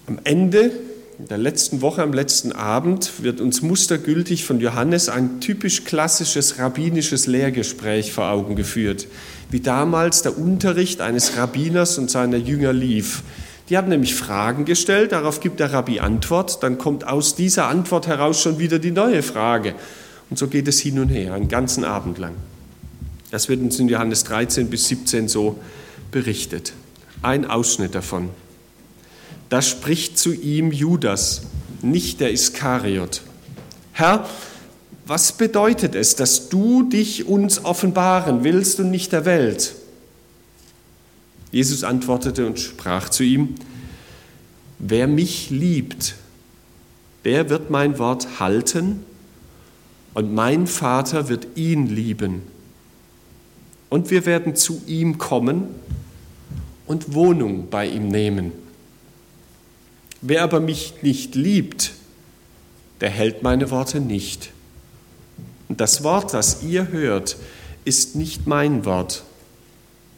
Am 0.06 0.18
Ende 0.24 0.72
in 1.18 1.28
der 1.28 1.38
letzten 1.38 1.80
Woche, 1.80 2.02
am 2.02 2.12
letzten 2.12 2.50
Abend, 2.50 3.22
wird 3.22 3.40
uns 3.40 3.62
mustergültig 3.62 4.44
von 4.44 4.58
Johannes 4.58 5.08
ein 5.08 5.40
typisch 5.40 5.84
klassisches 5.84 6.58
rabbinisches 6.58 7.28
Lehrgespräch 7.28 8.12
vor 8.12 8.28
Augen 8.28 8.56
geführt, 8.56 9.06
wie 9.50 9.60
damals 9.60 10.22
der 10.22 10.36
Unterricht 10.36 11.00
eines 11.00 11.36
Rabbiners 11.36 11.98
und 11.98 12.10
seiner 12.10 12.38
Jünger 12.38 12.72
lief. 12.72 13.22
Die 13.68 13.76
haben 13.76 13.88
nämlich 13.88 14.16
Fragen 14.16 14.64
gestellt, 14.64 15.12
darauf 15.12 15.38
gibt 15.38 15.60
der 15.60 15.72
Rabbi 15.72 16.00
Antwort, 16.00 16.64
dann 16.64 16.78
kommt 16.78 17.06
aus 17.06 17.36
dieser 17.36 17.68
Antwort 17.68 18.08
heraus 18.08 18.42
schon 18.42 18.58
wieder 18.58 18.80
die 18.80 18.90
neue 18.90 19.22
Frage. 19.22 19.74
Und 20.30 20.36
so 20.36 20.48
geht 20.48 20.66
es 20.66 20.80
hin 20.80 20.98
und 20.98 21.10
her, 21.10 21.34
einen 21.34 21.48
ganzen 21.48 21.84
Abend 21.84 22.18
lang. 22.18 22.34
Das 23.30 23.48
wird 23.48 23.60
uns 23.60 23.78
in 23.78 23.88
Johannes 23.88 24.24
13 24.24 24.68
bis 24.68 24.88
17 24.88 25.28
so 25.28 25.58
berichtet. 26.10 26.72
Ein 27.22 27.48
Ausschnitt 27.48 27.94
davon. 27.94 28.30
Da 29.52 29.60
spricht 29.60 30.16
zu 30.18 30.32
ihm 30.32 30.72
Judas, 30.72 31.42
nicht 31.82 32.20
der 32.20 32.32
Iskariot. 32.32 33.20
Herr, 33.92 34.26
was 35.04 35.32
bedeutet 35.32 35.94
es, 35.94 36.16
dass 36.16 36.48
du 36.48 36.84
dich 36.84 37.26
uns 37.26 37.62
offenbaren 37.62 38.44
willst 38.44 38.80
und 38.80 38.90
nicht 38.90 39.12
der 39.12 39.26
Welt? 39.26 39.74
Jesus 41.50 41.84
antwortete 41.84 42.46
und 42.46 42.60
sprach 42.60 43.10
zu 43.10 43.24
ihm, 43.24 43.56
wer 44.78 45.06
mich 45.06 45.50
liebt, 45.50 46.14
der 47.26 47.50
wird 47.50 47.68
mein 47.68 47.98
Wort 47.98 48.40
halten 48.40 49.04
und 50.14 50.32
mein 50.32 50.66
Vater 50.66 51.28
wird 51.28 51.46
ihn 51.56 51.88
lieben. 51.88 52.40
Und 53.90 54.10
wir 54.10 54.24
werden 54.24 54.56
zu 54.56 54.80
ihm 54.86 55.18
kommen 55.18 55.64
und 56.86 57.12
Wohnung 57.12 57.68
bei 57.68 57.86
ihm 57.86 58.08
nehmen. 58.08 58.61
Wer 60.22 60.44
aber 60.44 60.60
mich 60.60 60.94
nicht 61.02 61.34
liebt, 61.34 61.92
der 63.00 63.10
hält 63.10 63.42
meine 63.42 63.70
Worte 63.70 64.00
nicht. 64.00 64.50
Und 65.68 65.80
das 65.80 66.04
Wort, 66.04 66.32
das 66.32 66.62
ihr 66.62 66.88
hört, 66.88 67.36
ist 67.84 68.14
nicht 68.14 68.46
mein 68.46 68.84
Wort, 68.84 69.24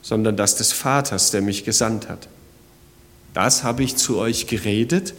sondern 0.03 0.37
das 0.37 0.57
des 0.57 0.73
Vaters, 0.73 1.31
der 1.31 1.41
mich 1.41 1.65
gesandt 1.65 2.11
hat. 2.11 2.29
Das 3.33 3.65
habe 3.65 3.83
ich 3.83 3.97
zu 3.97 4.19
euch 4.19 4.47
geredet, 4.47 5.15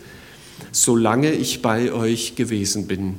solange 0.72 1.32
ich 1.32 1.64
bei 1.64 1.92
euch 1.92 2.36
gewesen 2.36 2.86
bin. 2.86 3.18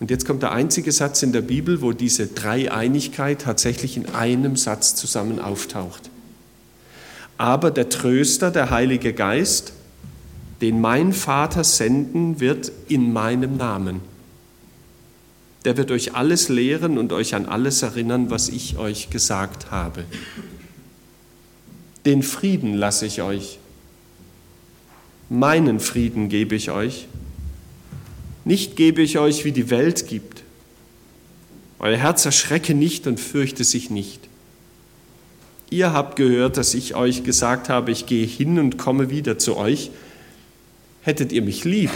Und 0.00 0.10
jetzt 0.10 0.26
kommt 0.26 0.42
der 0.42 0.50
einzige 0.52 0.90
Satz 0.90 1.22
in 1.22 1.32
der 1.32 1.42
Bibel, 1.42 1.80
wo 1.80 1.92
diese 1.92 2.26
Dreieinigkeit 2.26 3.42
tatsächlich 3.42 3.96
in 3.96 4.06
einem 4.14 4.56
Satz 4.56 4.96
zusammen 4.96 5.38
auftaucht. 5.38 6.10
Aber 7.38 7.70
der 7.70 7.88
Tröster, 7.88 8.50
der 8.50 8.70
Heilige 8.70 9.12
Geist, 9.12 9.72
den 10.60 10.80
mein 10.80 11.12
Vater 11.12 11.64
senden 11.64 12.40
wird 12.40 12.72
in 12.88 13.12
meinem 13.12 13.56
Namen. 13.56 14.00
Der 15.64 15.76
wird 15.76 15.90
euch 15.90 16.14
alles 16.14 16.48
lehren 16.48 16.96
und 16.96 17.12
euch 17.12 17.34
an 17.34 17.46
alles 17.46 17.82
erinnern, 17.82 18.30
was 18.30 18.48
ich 18.48 18.78
euch 18.78 19.10
gesagt 19.10 19.70
habe. 19.70 20.04
Den 22.04 22.22
Frieden 22.22 22.74
lasse 22.74 23.06
ich 23.06 23.20
euch. 23.20 23.58
Meinen 25.28 25.80
Frieden 25.80 26.28
gebe 26.28 26.54
ich 26.54 26.70
euch. 26.70 27.08
Nicht 28.44 28.76
gebe 28.76 29.02
ich 29.02 29.18
euch, 29.18 29.44
wie 29.44 29.50
die 29.50 29.70
Welt 29.70 30.06
gibt. 30.06 30.44
Euer 31.80 31.96
Herz 31.96 32.24
erschrecke 32.24 32.74
nicht 32.74 33.08
und 33.08 33.18
fürchte 33.18 33.64
sich 33.64 33.90
nicht. 33.90 34.20
Ihr 35.68 35.92
habt 35.92 36.14
gehört, 36.14 36.56
dass 36.56 36.74
ich 36.74 36.94
euch 36.94 37.24
gesagt 37.24 37.68
habe, 37.68 37.90
ich 37.90 38.06
gehe 38.06 38.24
hin 38.24 38.60
und 38.60 38.78
komme 38.78 39.10
wieder 39.10 39.36
zu 39.36 39.56
euch. 39.56 39.90
Hättet 41.06 41.30
ihr 41.30 41.42
mich 41.42 41.62
lieb, 41.62 41.92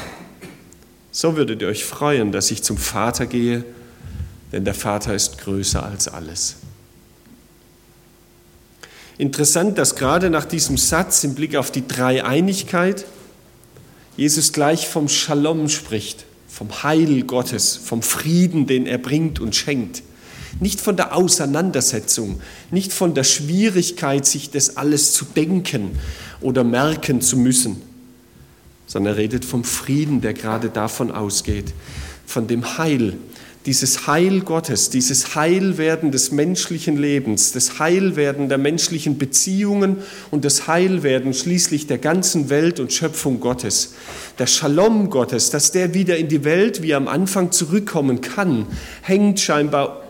so 1.11 1.37
würdet 1.37 1.63
ihr 1.63 1.67
euch 1.67 1.85
freuen, 1.85 2.31
dass 2.31 2.53
ich 2.53 2.63
zum 2.63 2.77
Vater 2.77 3.27
gehe, 3.27 3.65
denn 4.53 4.65
der 4.65 4.73
Vater 4.73 5.17
ist 5.17 5.39
größer 5.39 5.85
als 5.85 6.07
alles. 6.07 6.55
Interessant, 9.19 9.79
dass 9.79 9.97
gerade 9.97 10.31
nach 10.31 10.45
diesem 10.45 10.79
Satz 10.79 11.25
im 11.25 11.35
Blick 11.35 11.57
auf 11.57 11.73
die 11.73 11.89
Dreieinigkeit 11.89 13.05
Jesus 14.17 14.53
gleich 14.53 14.87
vom 14.87 15.09
Shalom 15.09 15.69
spricht, 15.69 16.25
vom 16.49 16.85
Heil 16.85 17.23
Gottes, 17.23 17.75
vom 17.77 18.03
Frieden, 18.03 18.69
den 18.69 18.87
er 18.87 18.99
bringt 18.99 19.41
und 19.41 19.57
schenkt. 19.57 20.05
Nicht 20.61 20.81
von 20.81 20.97
der 20.97 21.17
Auseinandersetzung, 21.17 22.41
nicht 22.71 22.93
von 22.93 23.13
der 23.15 23.25
Schwierigkeit, 23.25 24.25
sich 24.25 24.51
das 24.51 24.77
alles 24.77 25.15
zu 25.15 25.25
denken 25.25 25.99
oder 26.41 26.63
merken 26.63 27.21
zu 27.21 27.37
müssen, 27.37 27.90
sondern 28.91 29.15
er 29.15 29.19
redet 29.19 29.45
vom 29.45 29.63
Frieden, 29.63 30.21
der 30.21 30.35
gerade 30.35 30.69
davon 30.69 31.13
ausgeht, 31.13 31.73
von 32.27 32.49
dem 32.49 32.77
Heil, 32.77 33.17
dieses 33.65 34.09
Heil 34.09 34.41
Gottes, 34.41 34.91
dieses 34.91 35.37
Heilwerden 35.37 36.11
des 36.11 36.33
menschlichen 36.33 36.97
Lebens, 36.97 37.53
das 37.53 37.79
Heilwerden 37.79 38.49
der 38.49 38.59
menschlichen 38.59 39.17
Beziehungen 39.17 39.99
und 40.33 40.45
das 40.45 40.67
Heilwerden 40.67 41.35
schließlich 41.35 41.87
der 41.87 41.99
ganzen 41.99 42.51
Welt 42.51 42.81
und 42.81 42.93
Schöpfung 42.93 43.39
Gottes. 43.39 43.95
Der 44.41 44.49
Shalom 44.49 45.09
Gottes, 45.09 45.51
dass 45.51 45.71
der 45.71 45.95
wieder 45.95 46.17
in 46.17 46.27
die 46.27 46.43
Welt 46.43 46.83
wie 46.83 46.95
am 46.95 47.07
Anfang 47.07 47.53
zurückkommen 47.53 48.23
kann, 48.23 48.67
hängt 49.03 49.39
scheinbar 49.39 50.03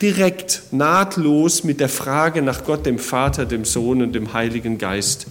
direkt, 0.00 0.62
nahtlos 0.70 1.64
mit 1.64 1.80
der 1.80 1.88
Frage 1.88 2.40
nach 2.42 2.64
Gott, 2.64 2.86
dem 2.86 3.00
Vater, 3.00 3.46
dem 3.46 3.64
Sohn 3.64 4.00
und 4.00 4.12
dem 4.12 4.32
Heiligen 4.32 4.78
Geist 4.78 5.26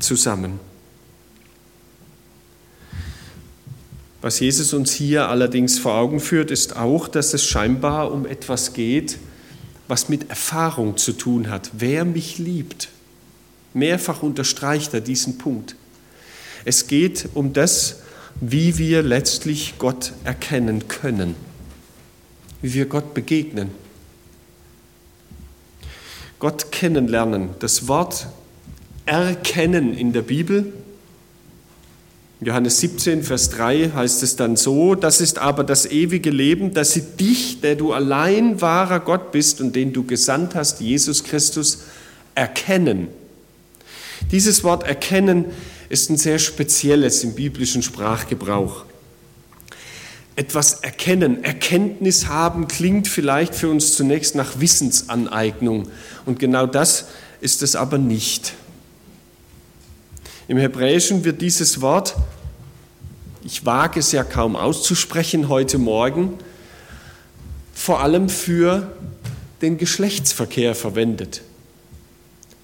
zusammen. 0.00 0.71
Was 4.22 4.38
Jesus 4.38 4.72
uns 4.72 4.92
hier 4.92 5.28
allerdings 5.28 5.80
vor 5.80 5.94
Augen 5.94 6.20
führt, 6.20 6.52
ist 6.52 6.76
auch, 6.76 7.08
dass 7.08 7.34
es 7.34 7.44
scheinbar 7.44 8.12
um 8.12 8.24
etwas 8.24 8.72
geht, 8.72 9.18
was 9.88 10.08
mit 10.08 10.30
Erfahrung 10.30 10.96
zu 10.96 11.12
tun 11.12 11.50
hat. 11.50 11.70
Wer 11.72 12.04
mich 12.04 12.38
liebt, 12.38 12.88
mehrfach 13.74 14.22
unterstreicht 14.22 14.94
er 14.94 15.00
diesen 15.00 15.38
Punkt. 15.38 15.74
Es 16.64 16.86
geht 16.86 17.30
um 17.34 17.52
das, 17.52 17.96
wie 18.40 18.78
wir 18.78 19.02
letztlich 19.02 19.74
Gott 19.78 20.12
erkennen 20.22 20.86
können, 20.86 21.34
wie 22.62 22.74
wir 22.74 22.86
Gott 22.86 23.14
begegnen. 23.14 23.70
Gott 26.38 26.70
kennenlernen. 26.70 27.50
Das 27.58 27.88
Wort 27.88 28.28
erkennen 29.04 29.94
in 29.94 30.12
der 30.12 30.22
Bibel 30.22 30.72
Johannes 32.44 32.80
17, 32.80 33.22
Vers 33.22 33.50
3 33.50 33.92
heißt 33.94 34.24
es 34.24 34.34
dann 34.34 34.56
so, 34.56 34.96
das 34.96 35.20
ist 35.20 35.38
aber 35.38 35.62
das 35.62 35.86
ewige 35.86 36.30
Leben, 36.30 36.74
dass 36.74 36.90
sie 36.90 37.02
dich, 37.02 37.60
der 37.60 37.76
du 37.76 37.92
allein 37.92 38.60
wahrer 38.60 38.98
Gott 38.98 39.30
bist 39.30 39.60
und 39.60 39.76
den 39.76 39.92
du 39.92 40.02
gesandt 40.04 40.56
hast, 40.56 40.80
Jesus 40.80 41.22
Christus, 41.22 41.84
erkennen. 42.34 43.08
Dieses 44.32 44.64
Wort 44.64 44.82
erkennen 44.82 45.44
ist 45.88 46.10
ein 46.10 46.16
sehr 46.16 46.40
spezielles 46.40 47.22
im 47.22 47.34
biblischen 47.34 47.82
Sprachgebrauch. 47.82 48.86
Etwas 50.34 50.80
erkennen, 50.80 51.44
Erkenntnis 51.44 52.26
haben 52.26 52.66
klingt 52.66 53.06
vielleicht 53.06 53.54
für 53.54 53.68
uns 53.68 53.94
zunächst 53.94 54.34
nach 54.34 54.58
Wissensaneignung 54.58 55.88
und 56.26 56.40
genau 56.40 56.66
das 56.66 57.06
ist 57.40 57.62
es 57.62 57.76
aber 57.76 57.98
nicht. 57.98 58.54
Im 60.48 60.58
Hebräischen 60.58 61.24
wird 61.24 61.40
dieses 61.40 61.80
Wort, 61.80 62.16
ich 63.44 63.64
wage 63.64 64.00
es 64.00 64.10
ja 64.10 64.24
kaum 64.24 64.56
auszusprechen 64.56 65.48
heute 65.48 65.78
Morgen, 65.78 66.34
vor 67.72 68.00
allem 68.00 68.28
für 68.28 68.90
den 69.62 69.78
Geschlechtsverkehr 69.78 70.74
verwendet. 70.74 71.42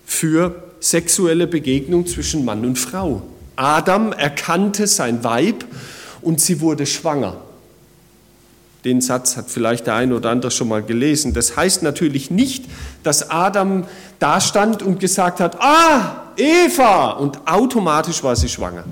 Für 0.04 0.64
sexuelle 0.80 1.46
Begegnung 1.46 2.06
zwischen 2.06 2.44
Mann 2.44 2.64
und 2.64 2.78
Frau. 2.78 3.22
Adam 3.54 4.12
erkannte 4.12 4.88
sein 4.88 5.22
Weib 5.22 5.64
und 6.20 6.40
sie 6.40 6.60
wurde 6.60 6.84
schwanger. 6.84 7.36
Den 8.84 9.00
Satz 9.00 9.36
hat 9.36 9.50
vielleicht 9.50 9.86
der 9.86 9.94
eine 9.94 10.16
oder 10.16 10.30
andere 10.30 10.50
schon 10.50 10.68
mal 10.68 10.82
gelesen. 10.82 11.32
Das 11.32 11.56
heißt 11.56 11.82
natürlich 11.82 12.30
nicht, 12.30 12.64
dass 13.04 13.30
Adam 13.30 13.84
da 14.18 14.40
stand 14.40 14.82
und 14.82 14.98
gesagt 14.98 15.40
hat, 15.40 15.60
ah, 15.60 16.27
Eva, 16.38 17.10
und 17.12 17.46
automatisch 17.46 18.22
war 18.22 18.36
sie 18.36 18.48
schwanger. 18.48 18.84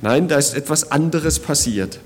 Nein, 0.00 0.28
da 0.28 0.36
ist 0.36 0.54
etwas 0.54 0.90
anderes 0.90 1.38
passiert. 1.38 2.00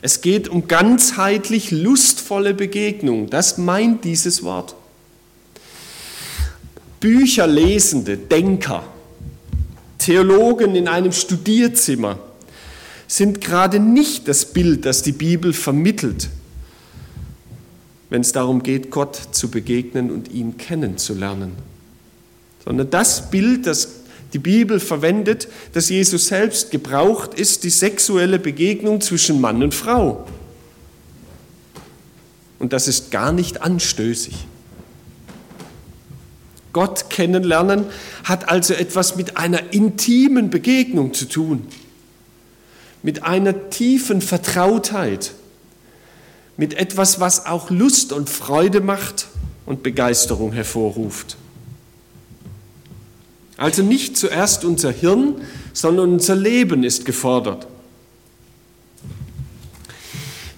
Es 0.00 0.20
geht 0.20 0.48
um 0.48 0.68
ganzheitlich 0.68 1.70
lustvolle 1.70 2.54
Begegnung. 2.54 3.28
Das 3.30 3.58
meint 3.58 4.04
dieses 4.04 4.42
Wort. 4.42 4.74
Bücherlesende 7.00 8.16
Denker, 8.16 8.84
Theologen 9.98 10.74
in 10.74 10.88
einem 10.88 11.12
Studierzimmer 11.12 12.18
sind 13.06 13.40
gerade 13.40 13.80
nicht 13.80 14.28
das 14.28 14.46
Bild, 14.46 14.84
das 14.84 15.02
die 15.02 15.12
Bibel 15.12 15.52
vermittelt, 15.52 16.28
wenn 18.10 18.20
es 18.22 18.32
darum 18.32 18.62
geht, 18.62 18.90
Gott 18.90 19.16
zu 19.32 19.50
begegnen 19.50 20.10
und 20.10 20.30
ihn 20.30 20.56
kennenzulernen, 20.56 21.52
sondern 22.68 22.90
das 22.90 23.30
Bild, 23.30 23.66
das 23.66 23.88
die 24.34 24.38
Bibel 24.38 24.78
verwendet, 24.78 25.48
das 25.72 25.88
Jesus 25.88 26.26
selbst 26.26 26.70
gebraucht, 26.70 27.32
ist 27.32 27.64
die 27.64 27.70
sexuelle 27.70 28.38
Begegnung 28.38 29.00
zwischen 29.00 29.40
Mann 29.40 29.62
und 29.62 29.74
Frau. 29.74 30.26
Und 32.58 32.74
das 32.74 32.86
ist 32.86 33.10
gar 33.10 33.32
nicht 33.32 33.62
anstößig. 33.62 34.34
Gott 36.74 37.08
kennenlernen 37.08 37.86
hat 38.24 38.50
also 38.50 38.74
etwas 38.74 39.16
mit 39.16 39.38
einer 39.38 39.72
intimen 39.72 40.50
Begegnung 40.50 41.14
zu 41.14 41.24
tun, 41.24 41.66
mit 43.02 43.22
einer 43.22 43.70
tiefen 43.70 44.20
Vertrautheit, 44.20 45.32
mit 46.58 46.74
etwas, 46.74 47.18
was 47.18 47.46
auch 47.46 47.70
Lust 47.70 48.12
und 48.12 48.28
Freude 48.28 48.82
macht 48.82 49.28
und 49.64 49.82
Begeisterung 49.82 50.52
hervorruft. 50.52 51.38
Also 53.58 53.82
nicht 53.82 54.16
zuerst 54.16 54.64
unser 54.64 54.92
Hirn, 54.92 55.34
sondern 55.72 56.12
unser 56.12 56.36
Leben 56.36 56.84
ist 56.84 57.04
gefordert. 57.04 57.66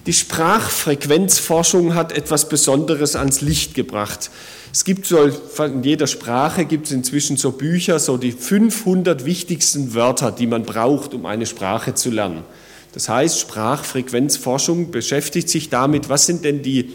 Die 0.05 0.13
Sprachfrequenzforschung 0.13 1.95
hat 1.95 2.11
etwas 2.11 2.47
Besonderes 2.47 3.15
ans 3.15 3.41
Licht 3.41 3.73
gebracht. 3.73 4.29
Es 4.71 4.85
gibt 4.85 5.07
so, 5.07 5.17
in 5.25 5.83
jeder 5.83 6.07
Sprache 6.07 6.65
gibt 6.65 6.85
es 6.85 6.91
inzwischen 6.91 7.37
so 7.37 7.51
Bücher, 7.51 7.99
so 7.99 8.17
die 8.17 8.31
500 8.31 9.25
wichtigsten 9.25 9.95
Wörter, 9.95 10.31
die 10.31 10.47
man 10.47 10.63
braucht, 10.63 11.15
um 11.15 11.25
eine 11.25 11.47
Sprache 11.47 11.95
zu 11.95 12.11
lernen. 12.11 12.43
Das 12.93 13.09
heißt, 13.09 13.39
Sprachfrequenzforschung 13.39 14.91
beschäftigt 14.91 15.49
sich 15.49 15.69
damit, 15.69 16.07
was 16.07 16.27
sind 16.27 16.45
denn 16.45 16.61
die 16.61 16.91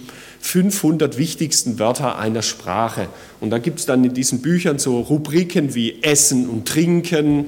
500 0.47 1.19
wichtigsten 1.19 1.81
Wörter 1.81 2.19
einer 2.19 2.43
Sprache. 2.43 3.09
Und 3.41 3.51
da 3.51 3.59
gibt 3.59 3.81
es 3.81 3.87
dann 3.87 4.05
in 4.05 4.15
diesen 4.15 4.43
Büchern 4.43 4.79
so 4.79 5.01
Rubriken 5.01 5.75
wie 5.75 6.01
Essen 6.03 6.49
und 6.49 6.69
Trinken 6.69 7.47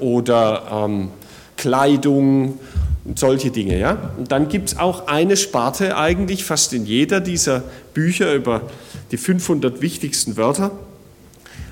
oder 0.00 0.86
ähm, 0.88 1.10
Kleidung 1.56 2.58
und 3.04 3.18
solche 3.20 3.52
Dinge. 3.52 3.78
Ja? 3.78 4.10
Und 4.18 4.32
dann 4.32 4.48
gibt 4.48 4.70
es 4.70 4.78
auch 4.78 5.06
eine 5.06 5.36
Sparte 5.36 5.96
eigentlich 5.96 6.44
fast 6.44 6.72
in 6.72 6.86
jeder 6.86 7.20
dieser 7.20 7.62
Bücher 7.94 8.34
über 8.34 8.62
die 9.12 9.16
500 9.16 9.80
wichtigsten 9.80 10.36
Wörter, 10.36 10.72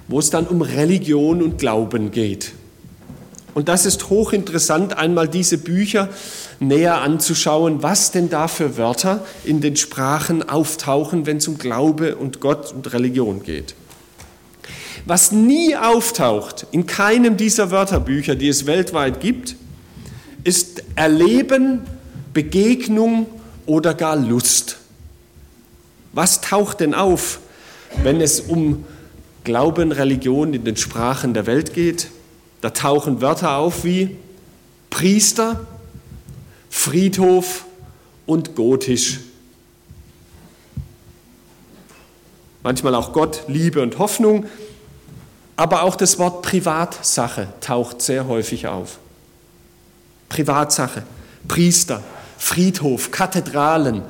wo 0.06 0.20
es 0.20 0.30
dann 0.30 0.47
um 0.47 0.62
Religion 0.62 1.42
und 1.42 1.58
Glauben 1.58 2.12
geht. 2.12 2.52
Und 3.59 3.69
das 3.69 3.87
ist 3.87 4.09
hochinteressant, 4.09 4.97
einmal 4.97 5.27
diese 5.27 5.59
Bücher 5.59 6.11
näher 6.61 7.00
anzuschauen, 7.00 7.83
was 7.83 8.12
denn 8.12 8.31
da 8.31 8.47
für 8.47 8.77
Wörter 8.77 9.27
in 9.43 9.61
den 9.61 9.75
Sprachen 9.75 10.49
auftauchen, 10.49 11.27
wenn 11.27 11.38
es 11.38 11.49
um 11.49 11.59
Glaube 11.59 12.15
und 12.15 12.38
Gott 12.38 12.73
und 12.73 12.93
Religion 12.93 13.43
geht. 13.43 13.75
Was 15.07 15.33
nie 15.33 15.75
auftaucht 15.75 16.69
in 16.71 16.87
keinem 16.87 17.37
dieser 17.37 17.73
Wörterbücher, 17.73 18.37
die 18.37 18.47
es 18.47 18.67
weltweit 18.67 19.19
gibt, 19.19 19.57
ist 20.45 20.85
Erleben, 20.95 21.81
Begegnung 22.33 23.27
oder 23.66 23.92
gar 23.92 24.14
Lust. 24.14 24.77
Was 26.12 26.42
taucht 26.42 26.79
denn 26.79 26.94
auf, 26.94 27.40
wenn 28.05 28.21
es 28.21 28.38
um 28.38 28.85
Glauben, 29.42 29.90
Religion 29.90 30.55
in 30.55 30.62
den 30.62 30.77
Sprachen 30.77 31.35
der 31.35 31.47
Welt 31.47 31.75
geht? 31.75 32.07
Da 32.61 32.71
tauchen 32.71 33.21
Wörter 33.21 33.57
auf 33.57 33.85
wie 33.85 34.16
Priester, 34.90 35.66
Friedhof 36.71 37.64
und 38.27 38.57
Gotisch. 38.57 39.21
Manchmal 42.62 42.94
auch 42.94 43.12
Gott, 43.12 43.44
Liebe 43.47 43.81
und 43.81 43.99
Hoffnung, 43.99 44.47
aber 45.57 45.83
auch 45.83 45.97
das 45.97 46.18
Wort 46.18 46.42
Privatsache 46.42 47.49
taucht 47.61 48.03
sehr 48.03 48.27
häufig 48.27 48.66
auf. 48.66 48.99
Privatsache, 50.29 51.05
Priester, 51.47 52.03
Friedhof, 52.37 53.11
Kathedralen, 53.11 54.03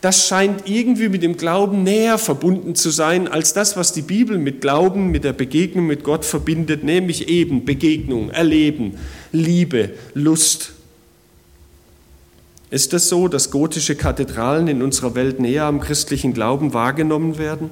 das 0.00 0.28
scheint 0.28 0.68
irgendwie 0.68 1.08
mit 1.08 1.22
dem 1.22 1.36
Glauben 1.36 1.82
näher 1.82 2.18
verbunden 2.18 2.76
zu 2.76 2.90
sein 2.90 3.26
als 3.26 3.52
das, 3.52 3.76
was 3.76 3.92
die 3.92 4.02
Bibel 4.02 4.38
mit 4.38 4.60
Glauben, 4.60 5.08
mit 5.08 5.24
der 5.24 5.32
Begegnung 5.32 5.86
mit 5.86 6.04
Gott 6.04 6.24
verbindet, 6.24 6.84
nämlich 6.84 7.28
eben 7.28 7.64
Begegnung, 7.64 8.30
Erleben, 8.30 8.94
Liebe, 9.32 9.90
Lust. 10.14 10.72
Ist 12.70 12.84
es 12.84 12.88
das 12.90 13.08
so, 13.08 13.28
dass 13.28 13.50
gotische 13.50 13.96
Kathedralen 13.96 14.68
in 14.68 14.82
unserer 14.82 15.14
Welt 15.14 15.40
näher 15.40 15.64
am 15.64 15.80
christlichen 15.80 16.32
Glauben 16.32 16.74
wahrgenommen 16.74 17.38
werden? 17.38 17.70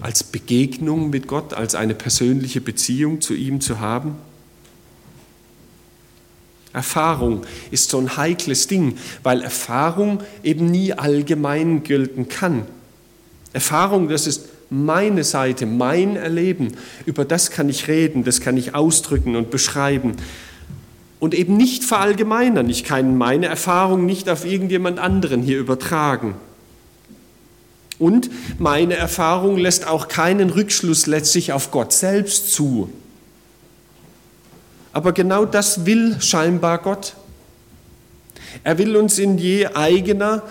Als 0.00 0.24
Begegnung 0.24 1.10
mit 1.10 1.28
Gott, 1.28 1.54
als 1.54 1.74
eine 1.74 1.94
persönliche 1.94 2.60
Beziehung 2.60 3.20
zu 3.20 3.32
ihm 3.34 3.60
zu 3.60 3.80
haben? 3.80 4.16
Erfahrung 6.72 7.42
ist 7.70 7.90
so 7.90 7.98
ein 7.98 8.16
heikles 8.16 8.66
Ding, 8.66 8.96
weil 9.22 9.42
Erfahrung 9.42 10.22
eben 10.42 10.70
nie 10.70 10.92
allgemein 10.92 11.82
gelten 11.82 12.28
kann. 12.28 12.66
Erfahrung, 13.52 14.08
das 14.08 14.26
ist 14.26 14.48
meine 14.70 15.22
Seite, 15.22 15.66
mein 15.66 16.16
Erleben. 16.16 16.72
Über 17.04 17.24
das 17.24 17.50
kann 17.50 17.68
ich 17.68 17.88
reden, 17.88 18.24
das 18.24 18.40
kann 18.40 18.56
ich 18.56 18.74
ausdrücken 18.74 19.36
und 19.36 19.50
beschreiben. 19.50 20.16
Und 21.20 21.34
eben 21.34 21.56
nicht 21.56 21.84
verallgemeinern. 21.84 22.68
Ich 22.70 22.84
kann 22.84 23.16
meine 23.16 23.46
Erfahrung 23.46 24.06
nicht 24.06 24.28
auf 24.28 24.44
irgendjemand 24.44 24.98
anderen 24.98 25.42
hier 25.42 25.58
übertragen. 25.58 26.34
Und 27.98 28.30
meine 28.58 28.96
Erfahrung 28.96 29.58
lässt 29.58 29.86
auch 29.86 30.08
keinen 30.08 30.50
Rückschluss 30.50 31.06
letztlich 31.06 31.52
auf 31.52 31.70
Gott 31.70 31.92
selbst 31.92 32.52
zu. 32.52 32.90
Aber 34.92 35.12
genau 35.12 35.44
das 35.44 35.86
will 35.86 36.20
scheinbar 36.20 36.78
Gott. 36.78 37.14
Er 38.64 38.78
will 38.78 38.96
uns 38.96 39.18
in 39.18 39.38
je 39.38 39.66
eigener 39.68 40.42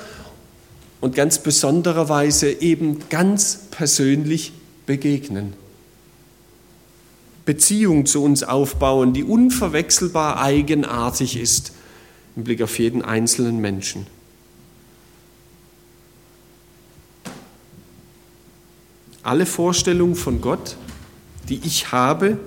und 1.00 1.16
ganz 1.16 1.40
besonderer 1.40 2.10
Weise 2.10 2.52
eben 2.52 3.10
ganz 3.10 3.60
persönlich 3.72 4.54
begegnen. 4.86 5.54
Beziehung 7.46 8.06
zu 8.06 8.24
uns 8.24 8.44
aufbauen, 8.44 9.14
die 9.14 9.24
unverwechselbar 9.24 10.42
eigenartig 10.42 11.38
ist 11.38 11.74
im 12.36 12.44
Blick 12.44 12.62
auf 12.62 12.80
jeden 12.80 13.02
einzelnen 13.02 13.60
Menschen. 13.60 14.08
Alle 19.24 19.46
Vorstellungen 19.46 20.16
von 20.16 20.42
Gott, 20.42 20.78
die 21.50 21.62
ich 21.64 21.92
habe, 21.92 22.38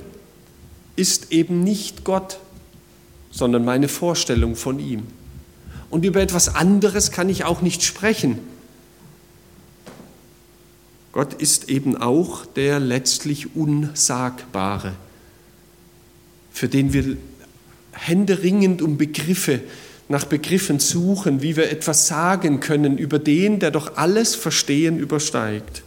ist 0.96 1.32
eben 1.32 1.64
nicht 1.64 2.04
Gott, 2.04 2.38
sondern 3.30 3.64
meine 3.64 3.88
Vorstellung 3.88 4.56
von 4.56 4.78
ihm. 4.78 5.06
Und 5.90 6.04
über 6.04 6.20
etwas 6.20 6.54
anderes 6.54 7.10
kann 7.10 7.28
ich 7.28 7.44
auch 7.44 7.62
nicht 7.62 7.82
sprechen. 7.82 8.38
Gott 11.12 11.34
ist 11.34 11.68
eben 11.68 11.96
auch 11.96 12.44
der 12.46 12.80
letztlich 12.80 13.54
Unsagbare, 13.54 14.94
für 16.52 16.68
den 16.68 16.92
wir 16.92 17.16
händeringend 17.92 18.82
um 18.82 18.98
Begriffe, 18.98 19.60
nach 20.08 20.24
Begriffen 20.24 20.80
suchen, 20.80 21.40
wie 21.40 21.56
wir 21.56 21.70
etwas 21.70 22.08
sagen 22.08 22.60
können 22.60 22.98
über 22.98 23.18
den, 23.18 23.58
der 23.58 23.70
doch 23.70 23.96
alles 23.96 24.34
Verstehen 24.34 24.98
übersteigt. 24.98 25.82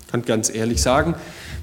Ich 0.00 0.12
kann 0.12 0.22
ganz 0.22 0.52
ehrlich 0.52 0.82
sagen, 0.82 1.14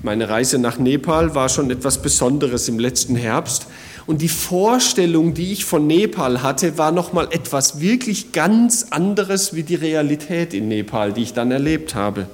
meine 0.03 0.29
Reise 0.29 0.59
nach 0.59 0.77
Nepal 0.77 1.33
war 1.35 1.49
schon 1.49 1.71
etwas 1.71 2.01
Besonderes 2.01 2.67
im 2.69 2.79
letzten 2.79 3.15
Herbst. 3.15 3.67
Und 4.05 4.21
die 4.21 4.29
Vorstellung, 4.29 5.33
die 5.33 5.51
ich 5.51 5.65
von 5.65 5.85
Nepal 5.85 6.43
hatte, 6.43 6.77
war 6.77 6.91
nochmal 6.91 7.27
etwas 7.31 7.81
wirklich 7.81 8.31
ganz 8.31 8.87
anderes 8.91 9.53
wie 9.53 9.63
die 9.63 9.75
Realität 9.75 10.53
in 10.53 10.67
Nepal, 10.67 11.13
die 11.13 11.23
ich 11.23 11.33
dann 11.33 11.51
erlebt 11.51 11.95
habe. 11.95 12.27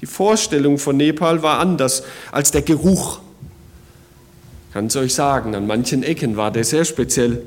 Die 0.00 0.06
Vorstellung 0.06 0.78
von 0.78 0.96
Nepal 0.96 1.42
war 1.42 1.58
anders 1.58 2.02
als 2.32 2.50
der 2.50 2.62
Geruch. 2.62 3.20
Kann 4.72 4.86
es 4.86 4.96
euch 4.96 5.14
sagen, 5.14 5.54
an 5.54 5.66
manchen 5.66 6.02
Ecken 6.02 6.36
war 6.36 6.50
der 6.50 6.64
sehr 6.64 6.84
speziell, 6.84 7.42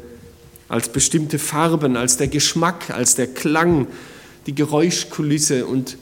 als 0.67 0.89
bestimmte 0.89 1.37
Farben, 1.37 1.97
als 1.97 2.17
der 2.17 2.27
Geschmack, 2.27 2.89
als 2.89 3.15
der 3.15 3.27
Klang, 3.27 3.87
die 4.47 4.55
Geräuschkulisse 4.55 5.65
und 5.65 5.97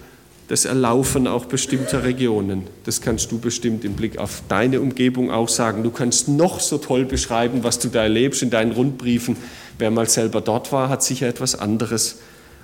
das 0.50 0.66
Erlaufen 0.66 1.28
auch 1.28 1.46
bestimmter 1.46 2.04
Regionen. 2.04 2.64
Das 2.84 3.02
kannst 3.02 3.32
du 3.32 3.38
bestimmt 3.38 3.86
im 3.86 3.94
Blick 3.94 4.18
auf 4.18 4.42
deine 4.50 4.82
Umgebung 4.82 5.30
auch 5.30 5.48
sagen. 5.48 5.84
Du 5.84 5.92
kannst 5.92 6.28
noch 6.28 6.60
so 6.60 6.80
toll 6.80 7.06
beschreiben, 7.06 7.64
was 7.64 7.78
du 7.78 7.88
da 7.88 8.02
erlebst 8.02 8.42
in 8.42 8.50
deinen 8.50 8.72
Rundbriefen. 8.72 9.38
Wer 9.78 9.92
mal 9.92 10.10
selber 10.10 10.42
dort 10.42 10.72
war, 10.72 10.90
hat 10.90 11.04
sicher 11.04 11.28
etwas 11.28 11.54
anderes 11.54 12.18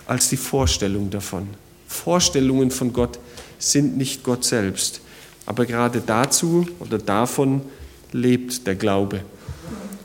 als 0.07 0.29
die 0.29 0.37
Vorstellung 0.37 1.11
davon. 1.11 1.47
Vorstellungen 1.87 2.71
von 2.71 2.91
Gott 2.91 3.19
sind 3.59 3.97
nicht 3.97 4.23
Gott 4.23 4.43
selbst. 4.43 5.01
Aber 5.45 5.67
gerade 5.67 6.01
dazu 6.03 6.67
oder 6.79 6.97
davon 6.97 7.61
lebt 8.11 8.65
der 8.65 8.73
Glaube. 8.73 9.21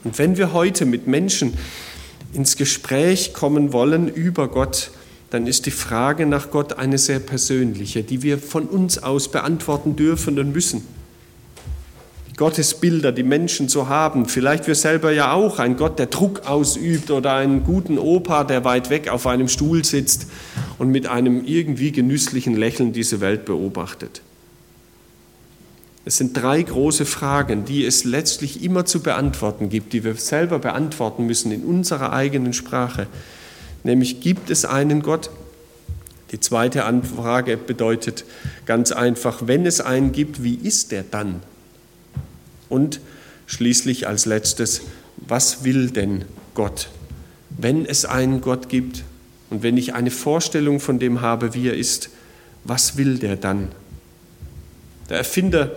Und 0.04 0.18
wenn 0.18 0.36
wir 0.36 0.52
heute 0.52 0.84
mit 0.84 1.06
Menschen 1.06 1.54
ins 2.34 2.56
Gespräch 2.56 3.32
kommen 3.32 3.72
wollen 3.72 4.08
über 4.08 4.48
Gott, 4.48 4.90
dann 5.30 5.46
ist 5.46 5.66
die 5.66 5.70
Frage 5.70 6.26
nach 6.26 6.50
Gott 6.50 6.74
eine 6.74 6.98
sehr 6.98 7.20
persönliche, 7.20 8.02
die 8.02 8.22
wir 8.22 8.38
von 8.38 8.66
uns 8.66 9.02
aus 9.02 9.30
beantworten 9.30 9.94
dürfen 9.94 10.38
und 10.40 10.52
müssen. 10.52 10.82
Die 12.28 12.34
Gottesbilder, 12.34 13.12
die 13.12 13.22
Menschen 13.22 13.68
so 13.68 13.88
haben, 13.88 14.26
vielleicht 14.26 14.66
wir 14.66 14.74
selber 14.74 15.12
ja 15.12 15.32
auch, 15.32 15.60
ein 15.60 15.76
Gott, 15.76 16.00
der 16.00 16.06
Druck 16.06 16.46
ausübt 16.46 17.12
oder 17.12 17.34
einen 17.34 17.62
guten 17.62 17.96
Opa, 17.96 18.42
der 18.42 18.64
weit 18.64 18.90
weg 18.90 19.08
auf 19.08 19.28
einem 19.28 19.46
Stuhl 19.46 19.84
sitzt 19.84 20.26
und 20.78 20.90
mit 20.90 21.06
einem 21.06 21.44
irgendwie 21.44 21.92
genüsslichen 21.92 22.56
Lächeln 22.56 22.92
diese 22.92 23.20
Welt 23.20 23.44
beobachtet. 23.44 24.22
Es 26.04 26.16
sind 26.16 26.36
drei 26.36 26.60
große 26.60 27.04
Fragen, 27.04 27.66
die 27.66 27.84
es 27.84 28.02
letztlich 28.02 28.64
immer 28.64 28.84
zu 28.84 29.00
beantworten 29.00 29.68
gibt, 29.68 29.92
die 29.92 30.02
wir 30.02 30.14
selber 30.16 30.58
beantworten 30.58 31.26
müssen 31.26 31.52
in 31.52 31.62
unserer 31.62 32.12
eigenen 32.12 32.52
Sprache. 32.52 33.06
Nämlich 33.82 34.20
gibt 34.20 34.50
es 34.50 34.64
einen 34.64 35.02
Gott? 35.02 35.30
Die 36.32 36.40
zweite 36.40 36.84
Anfrage 36.84 37.56
bedeutet 37.56 38.24
ganz 38.66 38.92
einfach, 38.92 39.46
wenn 39.46 39.66
es 39.66 39.80
einen 39.80 40.12
gibt, 40.12 40.42
wie 40.44 40.54
ist 40.54 40.92
er 40.92 41.02
dann? 41.02 41.42
Und 42.68 43.00
schließlich 43.46 44.06
als 44.06 44.26
letztes, 44.26 44.82
was 45.16 45.64
will 45.64 45.90
denn 45.90 46.24
Gott? 46.54 46.88
Wenn 47.50 47.84
es 47.84 48.04
einen 48.04 48.40
Gott 48.40 48.68
gibt 48.68 49.02
und 49.50 49.64
wenn 49.64 49.76
ich 49.76 49.94
eine 49.94 50.12
Vorstellung 50.12 50.78
von 50.78 51.00
dem 51.00 51.20
habe, 51.20 51.54
wie 51.54 51.68
er 51.68 51.76
ist, 51.76 52.10
was 52.64 52.96
will 52.96 53.18
der 53.18 53.36
dann? 53.36 53.68
Der 55.08 55.18
Erfinder 55.18 55.72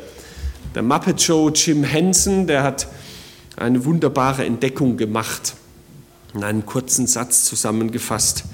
der 0.76 0.84
Muppet 0.84 1.22
Show, 1.22 1.50
Jim 1.50 1.84
Henson, 1.84 2.48
der 2.48 2.64
hat 2.64 2.88
eine 3.56 3.86
wunderbare 3.86 4.46
Entdeckung 4.46 4.98
gemacht 4.98 5.54
in 6.34 6.44
einem 6.44 6.66
kurzen 6.66 7.08
Satz 7.08 7.46
zusammengefasst. 7.46 8.46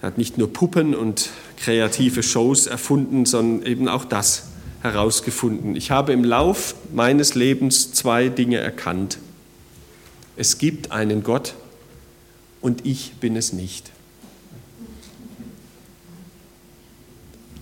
Er 0.00 0.08
hat 0.08 0.18
nicht 0.18 0.38
nur 0.38 0.52
Puppen 0.52 0.94
und 0.94 1.30
kreative 1.56 2.22
Shows 2.22 2.66
erfunden, 2.66 3.24
sondern 3.24 3.66
eben 3.66 3.88
auch 3.88 4.04
das 4.04 4.48
herausgefunden. 4.82 5.76
Ich 5.76 5.90
habe 5.90 6.12
im 6.12 6.24
Lauf 6.24 6.74
meines 6.92 7.34
Lebens 7.34 7.92
zwei 7.92 8.28
Dinge 8.28 8.58
erkannt. 8.58 9.18
Es 10.36 10.58
gibt 10.58 10.90
einen 10.90 11.22
Gott 11.22 11.54
und 12.60 12.84
ich 12.84 13.14
bin 13.20 13.36
es 13.36 13.52
nicht. 13.52 13.90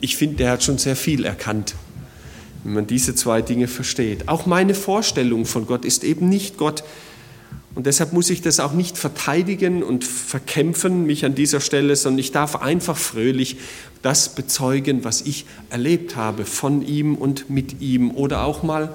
Ich 0.00 0.16
finde, 0.16 0.36
der 0.36 0.52
hat 0.52 0.62
schon 0.62 0.78
sehr 0.78 0.96
viel 0.96 1.26
erkannt, 1.26 1.74
wenn 2.64 2.72
man 2.72 2.86
diese 2.86 3.14
zwei 3.14 3.42
Dinge 3.42 3.68
versteht. 3.68 4.28
Auch 4.28 4.46
meine 4.46 4.74
Vorstellung 4.74 5.44
von 5.44 5.66
Gott 5.66 5.84
ist 5.84 6.04
eben 6.04 6.30
nicht 6.30 6.56
Gott, 6.56 6.84
und 7.74 7.86
deshalb 7.86 8.12
muss 8.12 8.30
ich 8.30 8.42
das 8.42 8.58
auch 8.58 8.72
nicht 8.72 8.98
verteidigen 8.98 9.82
und 9.82 10.04
verkämpfen, 10.04 11.06
mich 11.06 11.24
an 11.24 11.34
dieser 11.34 11.60
Stelle, 11.60 11.94
sondern 11.94 12.18
ich 12.18 12.32
darf 12.32 12.56
einfach 12.56 12.96
fröhlich 12.96 13.58
das 14.02 14.34
bezeugen, 14.34 15.04
was 15.04 15.20
ich 15.22 15.46
erlebt 15.70 16.16
habe 16.16 16.44
von 16.44 16.82
ihm 16.82 17.14
und 17.14 17.48
mit 17.48 17.80
ihm 17.80 18.10
oder 18.10 18.42
auch 18.44 18.62
mal 18.62 18.94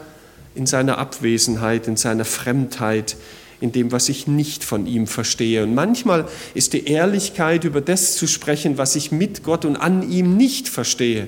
in 0.56 0.66
seiner 0.66 0.98
Abwesenheit, 0.98 1.88
in 1.88 1.96
seiner 1.96 2.26
Fremdheit, 2.26 3.16
in 3.62 3.72
dem, 3.72 3.94
was 3.94 4.10
ich 4.10 4.28
nicht 4.28 4.66
von 4.66 4.88
ihm 4.88 5.08
verstehe. 5.08 5.64
Und 5.64 5.74
manchmal 5.74 6.28
ist 6.54 6.74
die 6.74 6.86
Ehrlichkeit, 6.88 7.64
über 7.64 7.80
das 7.80 8.16
zu 8.16 8.28
sprechen, 8.28 8.78
was 8.78 8.96
ich 8.98 9.12
mit 9.12 9.44
Gott 9.44 9.64
und 9.64 9.78
an 9.78 10.10
ihm 10.10 10.36
nicht 10.36 10.68
verstehe, 10.68 11.28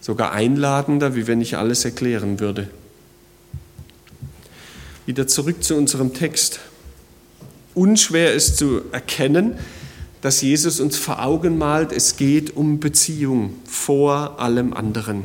sogar 0.00 0.32
einladender, 0.32 1.14
wie 1.14 1.26
wenn 1.26 1.40
ich 1.40 1.56
alles 1.56 1.84
erklären 1.86 2.40
würde. 2.40 2.68
Wieder 5.10 5.26
zurück 5.26 5.64
zu 5.64 5.74
unserem 5.74 6.14
Text. 6.14 6.60
Unschwer 7.74 8.32
ist 8.32 8.58
zu 8.58 8.82
erkennen, 8.92 9.58
dass 10.20 10.40
Jesus 10.40 10.78
uns 10.78 10.96
vor 10.96 11.20
Augen 11.20 11.58
malt, 11.58 11.90
es 11.90 12.16
geht 12.16 12.54
um 12.56 12.78
Beziehung 12.78 13.54
vor 13.66 14.38
allem 14.38 14.72
anderen. 14.72 15.24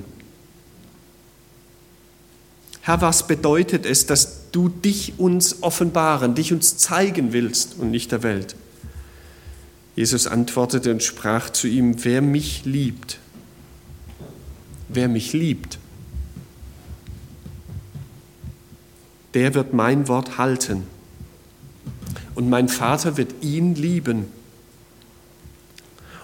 Herr, 2.82 3.00
was 3.02 3.28
bedeutet 3.28 3.86
es, 3.86 4.08
dass 4.08 4.50
du 4.52 4.69
dich 4.69 5.19
uns 5.19 5.62
offenbaren, 5.62 6.34
dich 6.34 6.52
uns 6.52 6.78
zeigen 6.78 7.32
willst 7.32 7.76
und 7.78 7.91
nicht 7.91 8.12
der 8.12 8.24
Welt? 8.24 8.56
Jesus 9.95 10.26
antwortete 10.26 10.89
und 10.89 11.04
sprach 11.04 11.52
zu 11.52 11.67
ihm, 11.67 12.04
wer 12.04 12.24
mich 12.24 12.65
liebt, 12.65 13.19
wer 14.89 15.10
mich 15.10 15.34
liebt, 15.34 15.78
der 19.36 19.54
wird 19.54 19.74
mein 19.74 20.08
Wort 20.08 20.38
halten. 20.38 20.88
Und 22.34 22.50
mein 22.50 22.69
Vater 22.69 23.17
wird 23.17 23.43
ihn 23.43 23.76
lieben. 23.76 24.26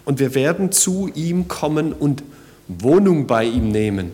Und 0.05 0.19
wir 0.19 0.33
werden 0.33 0.71
zu 0.71 1.09
ihm 1.13 1.47
kommen 1.47 1.93
und 1.93 2.23
Wohnung 2.67 3.27
bei 3.27 3.43
ihm 3.43 3.69
nehmen. 3.69 4.13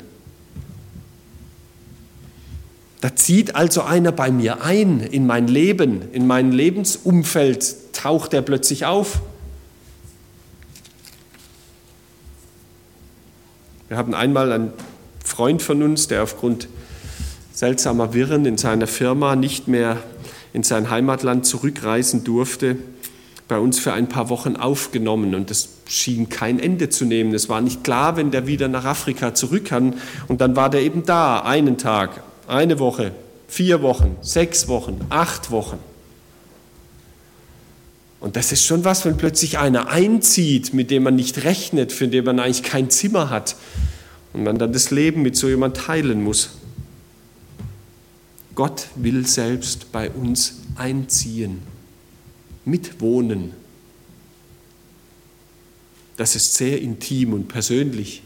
Da 3.00 3.16
zieht 3.16 3.56
also 3.56 3.84
einer 3.84 4.12
bei 4.12 4.32
mir 4.32 4.64
ein 4.64 5.00
in 5.00 5.28
mein 5.28 5.48
Leben, 5.48 6.12
in 6.12 6.26
mein 6.26 6.52
Lebensumfeld, 6.52 7.94
taucht 7.94 8.34
er 8.34 8.42
plötzlich 8.42 8.86
auf. 8.86 9.22
Wir 13.88 13.98
haben 13.98 14.16
einmal 14.16 14.52
einen 14.52 14.74
Freund 15.24 15.62
von 15.62 15.84
uns, 15.84 16.08
der 16.08 16.24
aufgrund 16.24 16.68
seltsamer 17.58 18.14
Wirren 18.14 18.46
in 18.46 18.56
seiner 18.56 18.86
Firma 18.86 19.36
nicht 19.36 19.68
mehr 19.68 19.98
in 20.54 20.62
sein 20.62 20.92
Heimatland 20.92 21.44
zurückreisen 21.44 22.24
durfte, 22.24 22.76
bei 23.48 23.58
uns 23.58 23.80
für 23.80 23.94
ein 23.94 24.08
paar 24.08 24.30
Wochen 24.30 24.56
aufgenommen 24.56 25.34
und 25.34 25.50
es 25.50 25.70
schien 25.88 26.30
kein 26.30 26.60
Ende 26.60 26.90
zu 26.90 27.04
nehmen. 27.04 27.34
Es 27.34 27.50
war 27.50 27.62
nicht 27.62 27.84
klar, 27.84 28.16
wenn 28.16 28.30
der 28.30 28.46
wieder 28.46 28.68
nach 28.68 28.86
Afrika 28.86 29.34
zurück 29.34 29.66
kann 29.66 29.96
und 30.28 30.40
dann 30.40 30.56
war 30.56 30.70
der 30.70 30.82
eben 30.82 31.04
da, 31.04 31.40
einen 31.40 31.80
Tag, 31.80 32.22
eine 32.48 32.78
Woche, 32.78 33.12
vier 33.48 33.82
Wochen, 33.82 34.18
sechs 34.22 34.68
Wochen, 34.68 35.02
acht 35.10 35.50
Wochen. 35.50 35.80
Und 38.20 38.36
das 38.36 38.52
ist 38.52 38.66
schon 38.66 38.86
was, 38.86 39.04
wenn 39.04 39.18
plötzlich 39.18 39.58
einer 39.58 39.90
einzieht, 39.90 40.76
mit 40.76 40.92
dem 40.92 41.02
man 41.02 41.16
nicht 41.16 41.44
rechnet, 41.44 41.92
für 41.92 42.08
den 42.08 42.24
man 42.24 42.40
eigentlich 42.40 42.62
kein 42.62 42.92
Zimmer 42.92 43.32
hat 43.32 43.56
und 44.34 44.44
man 44.44 44.60
dann 44.60 44.74
das 44.74 44.92
Leben 44.92 45.24
mit 45.24 45.36
so 45.36 45.48
jemand 45.48 45.78
teilen 45.78 46.24
muss. 46.24 46.52
Gott 48.58 48.88
will 48.96 49.28
selbst 49.28 49.92
bei 49.92 50.10
uns 50.10 50.62
einziehen, 50.78 51.62
mitwohnen. 52.66 53.54
Das 56.18 56.36
ist 56.36 56.56
sehr 56.56 56.82
intim 56.82 57.34
und 57.34 57.50
persönlich. 57.50 58.24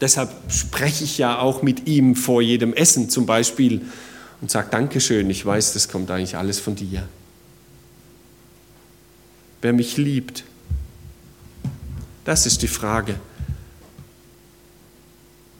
Deshalb 0.00 0.30
spreche 0.52 1.02
ich 1.02 1.18
ja 1.18 1.40
auch 1.40 1.62
mit 1.62 1.88
ihm 1.88 2.14
vor 2.14 2.42
jedem 2.42 2.72
Essen 2.74 3.10
zum 3.10 3.26
Beispiel 3.26 3.82
und 4.40 4.52
sage 4.52 4.68
Dankeschön, 4.70 5.28
ich 5.30 5.44
weiß, 5.44 5.72
das 5.72 5.88
kommt 5.88 6.12
eigentlich 6.12 6.36
alles 6.36 6.60
von 6.60 6.76
dir. 6.76 7.08
Wer 9.62 9.72
mich 9.72 9.96
liebt, 9.96 10.44
das 12.24 12.46
ist 12.46 12.62
die 12.62 12.68
Frage. 12.68 13.18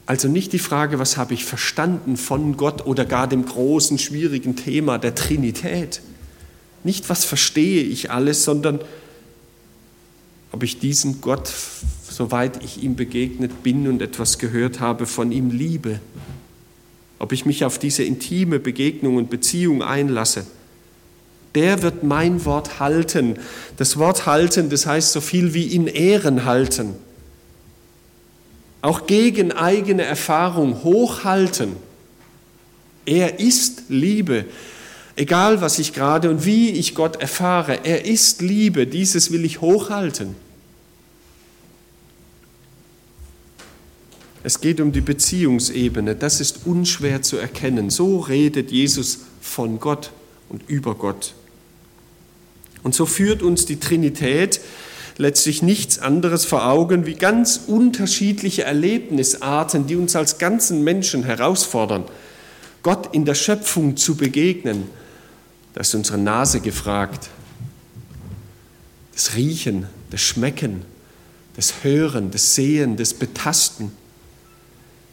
Also 0.06 0.28
nicht 0.28 0.52
die 0.52 0.58
Frage, 0.58 0.98
was 0.98 1.16
habe 1.16 1.32
ich 1.32 1.44
verstanden 1.44 2.16
von 2.16 2.56
Gott 2.56 2.86
oder 2.86 3.04
gar 3.04 3.26
dem 3.26 3.46
großen, 3.46 3.98
schwierigen 3.98 4.54
Thema 4.54 4.98
der 4.98 5.14
Trinität. 5.14 6.02
Nicht, 6.82 7.08
was 7.08 7.24
verstehe 7.24 7.82
ich 7.82 8.10
alles, 8.10 8.44
sondern 8.44 8.80
ob 10.52 10.62
ich 10.62 10.78
diesen 10.78 11.22
Gott, 11.22 11.50
soweit 12.08 12.62
ich 12.62 12.82
ihm 12.82 12.96
begegnet 12.96 13.62
bin 13.62 13.88
und 13.88 14.02
etwas 14.02 14.38
gehört 14.38 14.78
habe, 14.78 15.06
von 15.06 15.32
ihm 15.32 15.50
liebe. 15.50 16.00
Ob 17.18 17.32
ich 17.32 17.46
mich 17.46 17.64
auf 17.64 17.78
diese 17.78 18.04
intime 18.04 18.58
Begegnung 18.58 19.16
und 19.16 19.30
Beziehung 19.30 19.82
einlasse. 19.82 20.46
Der 21.54 21.82
wird 21.82 22.02
mein 22.02 22.44
Wort 22.44 22.78
halten. 22.78 23.36
Das 23.78 23.96
Wort 23.96 24.26
halten, 24.26 24.68
das 24.68 24.84
heißt 24.84 25.12
so 25.12 25.22
viel 25.22 25.54
wie 25.54 25.74
in 25.74 25.86
Ehren 25.86 26.44
halten 26.44 26.94
auch 28.84 29.06
gegen 29.06 29.50
eigene 29.50 30.02
Erfahrung 30.02 30.84
hochhalten. 30.84 31.74
Er 33.06 33.40
ist 33.40 33.84
Liebe. 33.88 34.44
Egal, 35.16 35.62
was 35.62 35.78
ich 35.78 35.94
gerade 35.94 36.28
und 36.28 36.44
wie 36.44 36.68
ich 36.68 36.94
Gott 36.94 37.16
erfahre, 37.16 37.80
er 37.84 38.04
ist 38.04 38.42
Liebe. 38.42 38.86
Dieses 38.86 39.32
will 39.32 39.46
ich 39.46 39.62
hochhalten. 39.62 40.34
Es 44.42 44.60
geht 44.60 44.82
um 44.82 44.92
die 44.92 45.00
Beziehungsebene. 45.00 46.14
Das 46.14 46.42
ist 46.42 46.66
unschwer 46.66 47.22
zu 47.22 47.38
erkennen. 47.38 47.88
So 47.88 48.18
redet 48.18 48.70
Jesus 48.70 49.20
von 49.40 49.80
Gott 49.80 50.10
und 50.50 50.68
über 50.68 50.94
Gott. 50.94 51.32
Und 52.82 52.94
so 52.94 53.06
führt 53.06 53.42
uns 53.42 53.64
die 53.64 53.80
Trinität 53.80 54.60
letztlich 55.16 55.62
nichts 55.62 55.98
anderes 55.98 56.44
vor 56.44 56.66
Augen 56.66 57.06
wie 57.06 57.14
ganz 57.14 57.60
unterschiedliche 57.66 58.64
Erlebnisarten, 58.64 59.86
die 59.86 59.96
uns 59.96 60.16
als 60.16 60.38
ganzen 60.38 60.82
Menschen 60.82 61.24
herausfordern, 61.24 62.04
Gott 62.82 63.14
in 63.14 63.24
der 63.24 63.34
Schöpfung 63.34 63.96
zu 63.96 64.16
begegnen. 64.16 64.84
Das 65.72 65.88
ist 65.88 65.94
unsere 65.94 66.18
Nase 66.18 66.60
gefragt. 66.60 67.28
Das 69.14 69.36
Riechen, 69.36 69.86
das 70.10 70.20
Schmecken, 70.20 70.82
das 71.56 71.82
Hören, 71.82 72.30
das 72.30 72.54
Sehen, 72.54 72.96
das 72.96 73.14
Betasten 73.14 73.92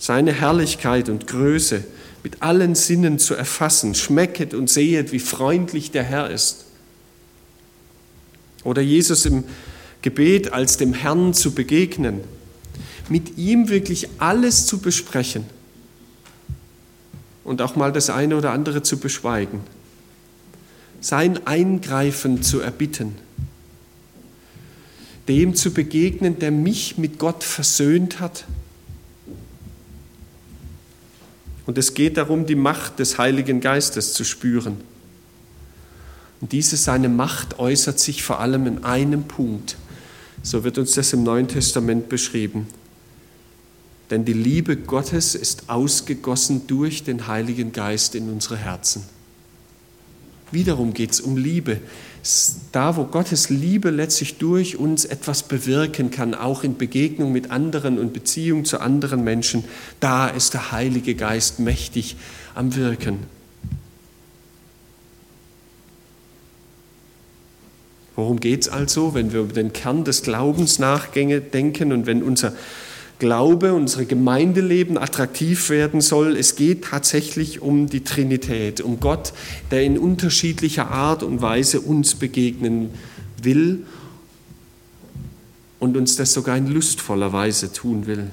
seine 0.02 0.34
Herrlichkeit 0.34 1.10
und 1.10 1.28
Größe 1.28 1.84
mit 2.24 2.42
allen 2.42 2.74
Sinnen 2.74 3.20
zu 3.20 3.36
erfassen. 3.36 3.94
Schmecket 3.94 4.56
und 4.56 4.68
sehet, 4.68 5.12
wie 5.12 5.20
freundlich 5.20 5.92
der 5.92 6.04
Herr 6.04 6.32
ist. 6.32 6.66
Oder 8.64 8.82
Jesus 8.82 9.28
im 9.28 9.44
Gebet 10.02 10.54
als 10.54 10.78
dem 10.78 10.94
Herrn 10.94 11.34
zu 11.34 11.54
begegnen, 11.54 12.22
mit 13.10 13.38
ihm 13.38 13.70
wirklich 13.70 14.08
alles 14.18 14.66
zu 14.66 14.80
besprechen 14.80 15.46
und 17.44 17.62
auch 17.62 17.76
mal 17.76 17.92
das 17.92 18.10
eine 18.10 18.38
oder 18.38 18.52
andere 18.52 18.84
zu 18.84 18.98
beschweigen, 18.98 19.62
sein 21.02 21.46
Eingreifen 21.46 22.42
zu 22.42 22.60
erbitten, 22.60 23.16
dem 25.28 25.56
zu 25.56 25.72
begegnen, 25.72 26.40
der 26.40 26.52
mich 26.52 26.98
mit 26.98 27.20
Gott 27.20 27.44
versöhnt 27.44 28.20
hat 28.20 28.46
Und 31.66 31.78
es 31.78 31.94
geht 31.94 32.18
darum, 32.18 32.46
die 32.46 32.56
Macht 32.56 33.00
des 33.00 33.18
Heiligen 33.18 33.62
Geistes 33.62 34.14
zu 34.14 34.24
spüren. 34.24 34.78
Und 36.42 36.52
diese 36.52 36.76
seine 36.76 37.08
Macht 37.08 37.60
äußert 37.60 38.00
sich 38.00 38.24
vor 38.24 38.40
allem 38.40 38.68
in 38.68 38.84
einem 38.84 39.24
Punkt. 39.24 39.78
So 40.44 40.64
wird 40.64 40.78
uns 40.78 40.94
das 40.94 41.14
im 41.14 41.24
Neuen 41.24 41.48
Testament 41.48 42.10
beschrieben. 42.10 42.68
Denn 44.10 44.26
die 44.26 44.34
Liebe 44.34 44.76
Gottes 44.76 45.36
ist 45.36 45.70
ausgegossen 45.70 46.68
durch 46.68 47.04
den 47.04 47.28
Heiligen 47.28 47.72
Geist 47.72 48.16
in 48.16 48.30
unsere 48.30 48.58
Herzen. 48.58 49.04
Wiederum 50.52 50.94
geht 50.94 51.12
es 51.12 51.22
um 51.22 51.38
Liebe 51.38 51.80
da, 52.72 52.98
wo 52.98 53.06
Gottes 53.06 53.50
Liebe 53.50 53.90
letztlich 53.90 54.38
durch 54.38 54.78
uns 54.78 55.06
etwas 55.06 55.44
bewirken 55.44 56.12
kann, 56.12 56.36
auch 56.36 56.64
in 56.64 56.78
Begegnung 56.78 57.32
mit 57.32 57.50
anderen 57.50 57.98
und 57.98 58.14
Beziehung 58.14 58.64
zu 58.64 58.80
anderen 58.80 59.24
Menschen, 59.24 59.64
da 60.00 60.28
ist 60.28 60.54
der 60.54 60.72
Heilige 60.72 61.16
Geist 61.16 61.60
mächtig 61.60 62.16
am 62.54 62.76
Wirken. 62.76 63.20
Worum 68.22 68.40
geht 68.40 68.62
es 68.62 68.70
also, 68.70 69.16
wenn 69.16 69.34
wir 69.34 69.40
über 69.40 69.54
den 69.54 69.74
Kern 69.74 70.04
des 70.04 70.22
Glaubens 70.22 70.78
nachdenken 70.78 71.92
und 71.92 72.06
wenn 72.06 72.22
unser 72.22 72.54
Glaube, 73.18 73.74
unsere 73.74 74.06
Gemeindeleben 74.06 75.00
attraktiv 75.00 75.72
werden 75.72 76.02
soll. 76.02 76.38
Es 76.38 76.56
geht 76.56 76.84
tatsächlich 76.84 77.64
um 77.64 77.90
die 77.90 78.04
Trinität, 78.04 78.80
um 78.80 79.00
Gott, 79.00 79.34
der 79.72 79.82
in 79.82 79.98
unterschiedlicher 79.98 80.92
Art 80.92 81.24
und 81.24 81.42
Weise 81.42 81.82
uns 81.82 82.14
begegnen 82.14 82.92
will 83.42 83.88
und 85.80 85.98
uns 85.98 86.16
das 86.16 86.32
sogar 86.32 86.58
in 86.58 86.68
lustvoller 86.68 87.34
Weise 87.34 87.74
tun 87.74 88.06
will. 88.06 88.30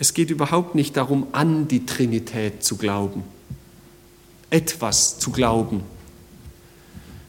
Es 0.00 0.12
geht 0.12 0.30
überhaupt 0.30 0.74
nicht 0.74 0.96
darum, 0.96 1.28
an 1.30 1.68
die 1.68 1.86
Trinität 1.86 2.64
zu 2.64 2.78
glauben, 2.78 3.22
etwas 4.50 5.20
zu 5.20 5.30
glauben, 5.30 5.82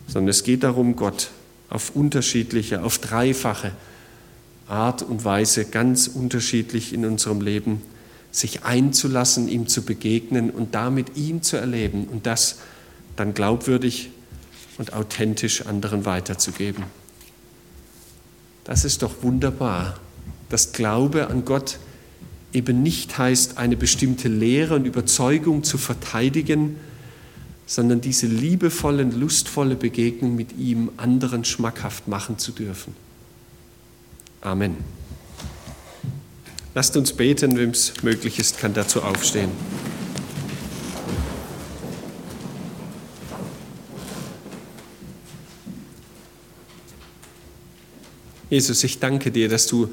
sondern 0.08 0.30
es 0.30 0.44
geht 0.44 0.64
darum, 0.64 0.96
Gott 0.96 1.30
auf 1.70 1.96
unterschiedliche, 1.96 2.84
auf 2.84 3.00
dreifache, 3.00 3.72
Art 4.68 5.04
und 5.04 5.24
Weise 5.24 5.66
ganz 5.66 6.08
unterschiedlich 6.08 6.94
in 6.94 7.06
unserem 7.06 7.42
Leben, 7.42 7.82
sich 8.32 8.64
einzulassen, 8.64 9.48
ihm 9.48 9.68
zu 9.68 9.84
begegnen 9.84 10.50
und 10.50 10.76
damit 10.76 11.16
ihn 11.16 11.42
zu 11.42 11.58
erleben 11.58 12.06
und 12.06 12.26
das 12.26 12.60
dann 13.16 13.34
glaubwürdig 13.34 14.10
und 14.78 14.94
authentisch 14.94 15.66
anderen 15.66 16.06
weiterzugeben. 16.06 16.84
Das 18.66 18.84
ist 18.84 19.04
doch 19.04 19.24
wunderbar, 19.24 20.00
dass 20.50 20.74
Glaube 20.74 21.28
an 21.28 21.46
Gott 21.46 21.78
eben 22.52 22.84
nicht 22.84 23.18
heißt, 23.18 23.58
eine 23.58 23.78
bestimmte 23.78 24.28
Lehre 24.28 24.76
und 24.76 24.86
Überzeugung 24.86 25.64
zu 25.64 25.78
verteidigen, 25.78 26.78
sondern 27.66 28.02
diese 28.02 28.28
liebevolle, 28.28 29.04
lustvolle 29.04 29.76
Begegnung 29.76 30.36
mit 30.36 30.58
ihm 30.58 30.92
anderen 30.98 31.46
schmackhaft 31.46 32.08
machen 32.08 32.38
zu 32.38 32.52
dürfen. 32.52 32.96
Amen. 34.42 34.78
Lasst 36.76 36.98
uns 36.98 37.14
beten, 37.14 37.58
wem 37.58 37.72
es 37.72 37.94
möglich 38.04 38.38
ist, 38.38 38.60
kann 38.60 38.74
dazu 38.74 39.02
aufstehen. 39.02 39.50
Jesus, 48.50 48.84
ich 48.84 49.00
danke 49.00 49.32
dir, 49.32 49.50
dass 49.50 49.68
du 49.68 49.90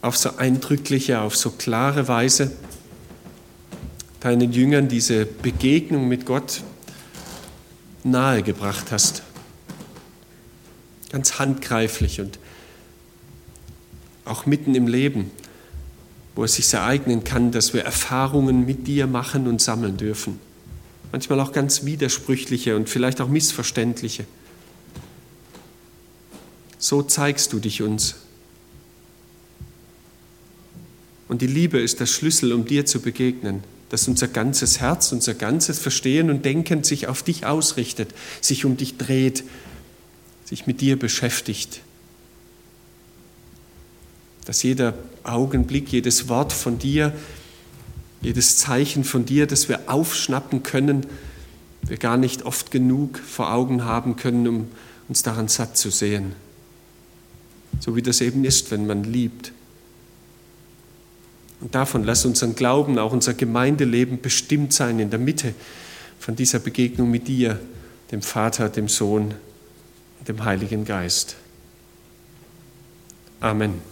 auf 0.00 0.16
so 0.16 0.36
eindrückliche, 0.36 1.20
auf 1.20 1.36
so 1.36 1.50
klare 1.50 2.06
Weise 2.06 2.52
deinen 4.22 4.52
Jüngern 4.52 4.88
diese 4.88 5.26
Begegnung 5.26 6.06
mit 6.06 6.26
Gott 6.26 6.62
nahegebracht 8.04 8.92
hast. 8.92 9.22
Ganz 11.10 11.40
handgreiflich 11.40 12.20
und 12.20 12.38
auch 14.24 14.46
mitten 14.46 14.76
im 14.76 14.86
Leben, 14.86 15.32
wo 16.36 16.44
es 16.44 16.54
sich 16.54 16.72
ereignen 16.72 17.24
kann, 17.24 17.50
dass 17.50 17.74
wir 17.74 17.82
Erfahrungen 17.82 18.64
mit 18.64 18.86
dir 18.86 19.08
machen 19.08 19.48
und 19.48 19.60
sammeln 19.60 19.96
dürfen. 19.96 20.38
Manchmal 21.10 21.40
auch 21.40 21.52
ganz 21.52 21.84
widersprüchliche 21.84 22.76
und 22.76 22.88
vielleicht 22.88 23.20
auch 23.20 23.28
missverständliche. 23.28 24.24
So 26.78 27.02
zeigst 27.02 27.52
du 27.52 27.58
dich 27.58 27.82
uns. 27.82 28.16
Und 31.28 31.42
die 31.42 31.46
Liebe 31.46 31.80
ist 31.80 31.98
der 31.98 32.06
Schlüssel, 32.06 32.52
um 32.52 32.64
dir 32.64 32.86
zu 32.86 33.00
begegnen, 33.00 33.64
dass 33.92 34.08
unser 34.08 34.26
ganzes 34.26 34.80
Herz, 34.80 35.12
unser 35.12 35.34
ganzes 35.34 35.78
Verstehen 35.78 36.30
und 36.30 36.44
Denken 36.44 36.82
sich 36.82 37.06
auf 37.06 37.22
dich 37.22 37.46
ausrichtet, 37.46 38.12
sich 38.40 38.64
um 38.64 38.76
dich 38.76 38.98
dreht, 38.98 39.44
sich 40.44 40.66
mit 40.66 40.80
dir 40.80 40.98
beschäftigt 40.98 41.82
dass 44.44 44.62
jeder 44.62 44.94
Augenblick, 45.22 45.92
jedes 45.92 46.28
Wort 46.28 46.52
von 46.52 46.78
dir, 46.78 47.12
jedes 48.20 48.58
Zeichen 48.58 49.04
von 49.04 49.24
dir, 49.24 49.46
das 49.46 49.68
wir 49.68 49.80
aufschnappen 49.86 50.62
können, 50.62 51.06
wir 51.82 51.96
gar 51.96 52.16
nicht 52.16 52.44
oft 52.44 52.70
genug 52.70 53.18
vor 53.18 53.52
Augen 53.52 53.84
haben 53.84 54.16
können, 54.16 54.46
um 54.46 54.68
uns 55.08 55.22
daran 55.22 55.48
satt 55.48 55.76
zu 55.76 55.90
sehen. 55.90 56.32
So 57.80 57.96
wie 57.96 58.02
das 58.02 58.20
eben 58.20 58.44
ist, 58.44 58.70
wenn 58.70 58.86
man 58.86 59.04
liebt. 59.04 59.52
Und 61.62 61.76
davon 61.76 62.02
lass 62.02 62.24
unseren 62.24 62.56
Glauben, 62.56 62.98
auch 62.98 63.12
unser 63.12 63.34
Gemeindeleben 63.34 64.20
bestimmt 64.20 64.72
sein 64.72 64.98
in 64.98 65.10
der 65.10 65.20
Mitte 65.20 65.54
von 66.18 66.34
dieser 66.34 66.58
Begegnung 66.58 67.10
mit 67.10 67.28
dir, 67.28 67.58
dem 68.10 68.20
Vater, 68.20 68.68
dem 68.68 68.88
Sohn 68.88 69.34
und 70.18 70.28
dem 70.28 70.44
Heiligen 70.44 70.84
Geist. 70.84 71.36
Amen. 73.40 73.91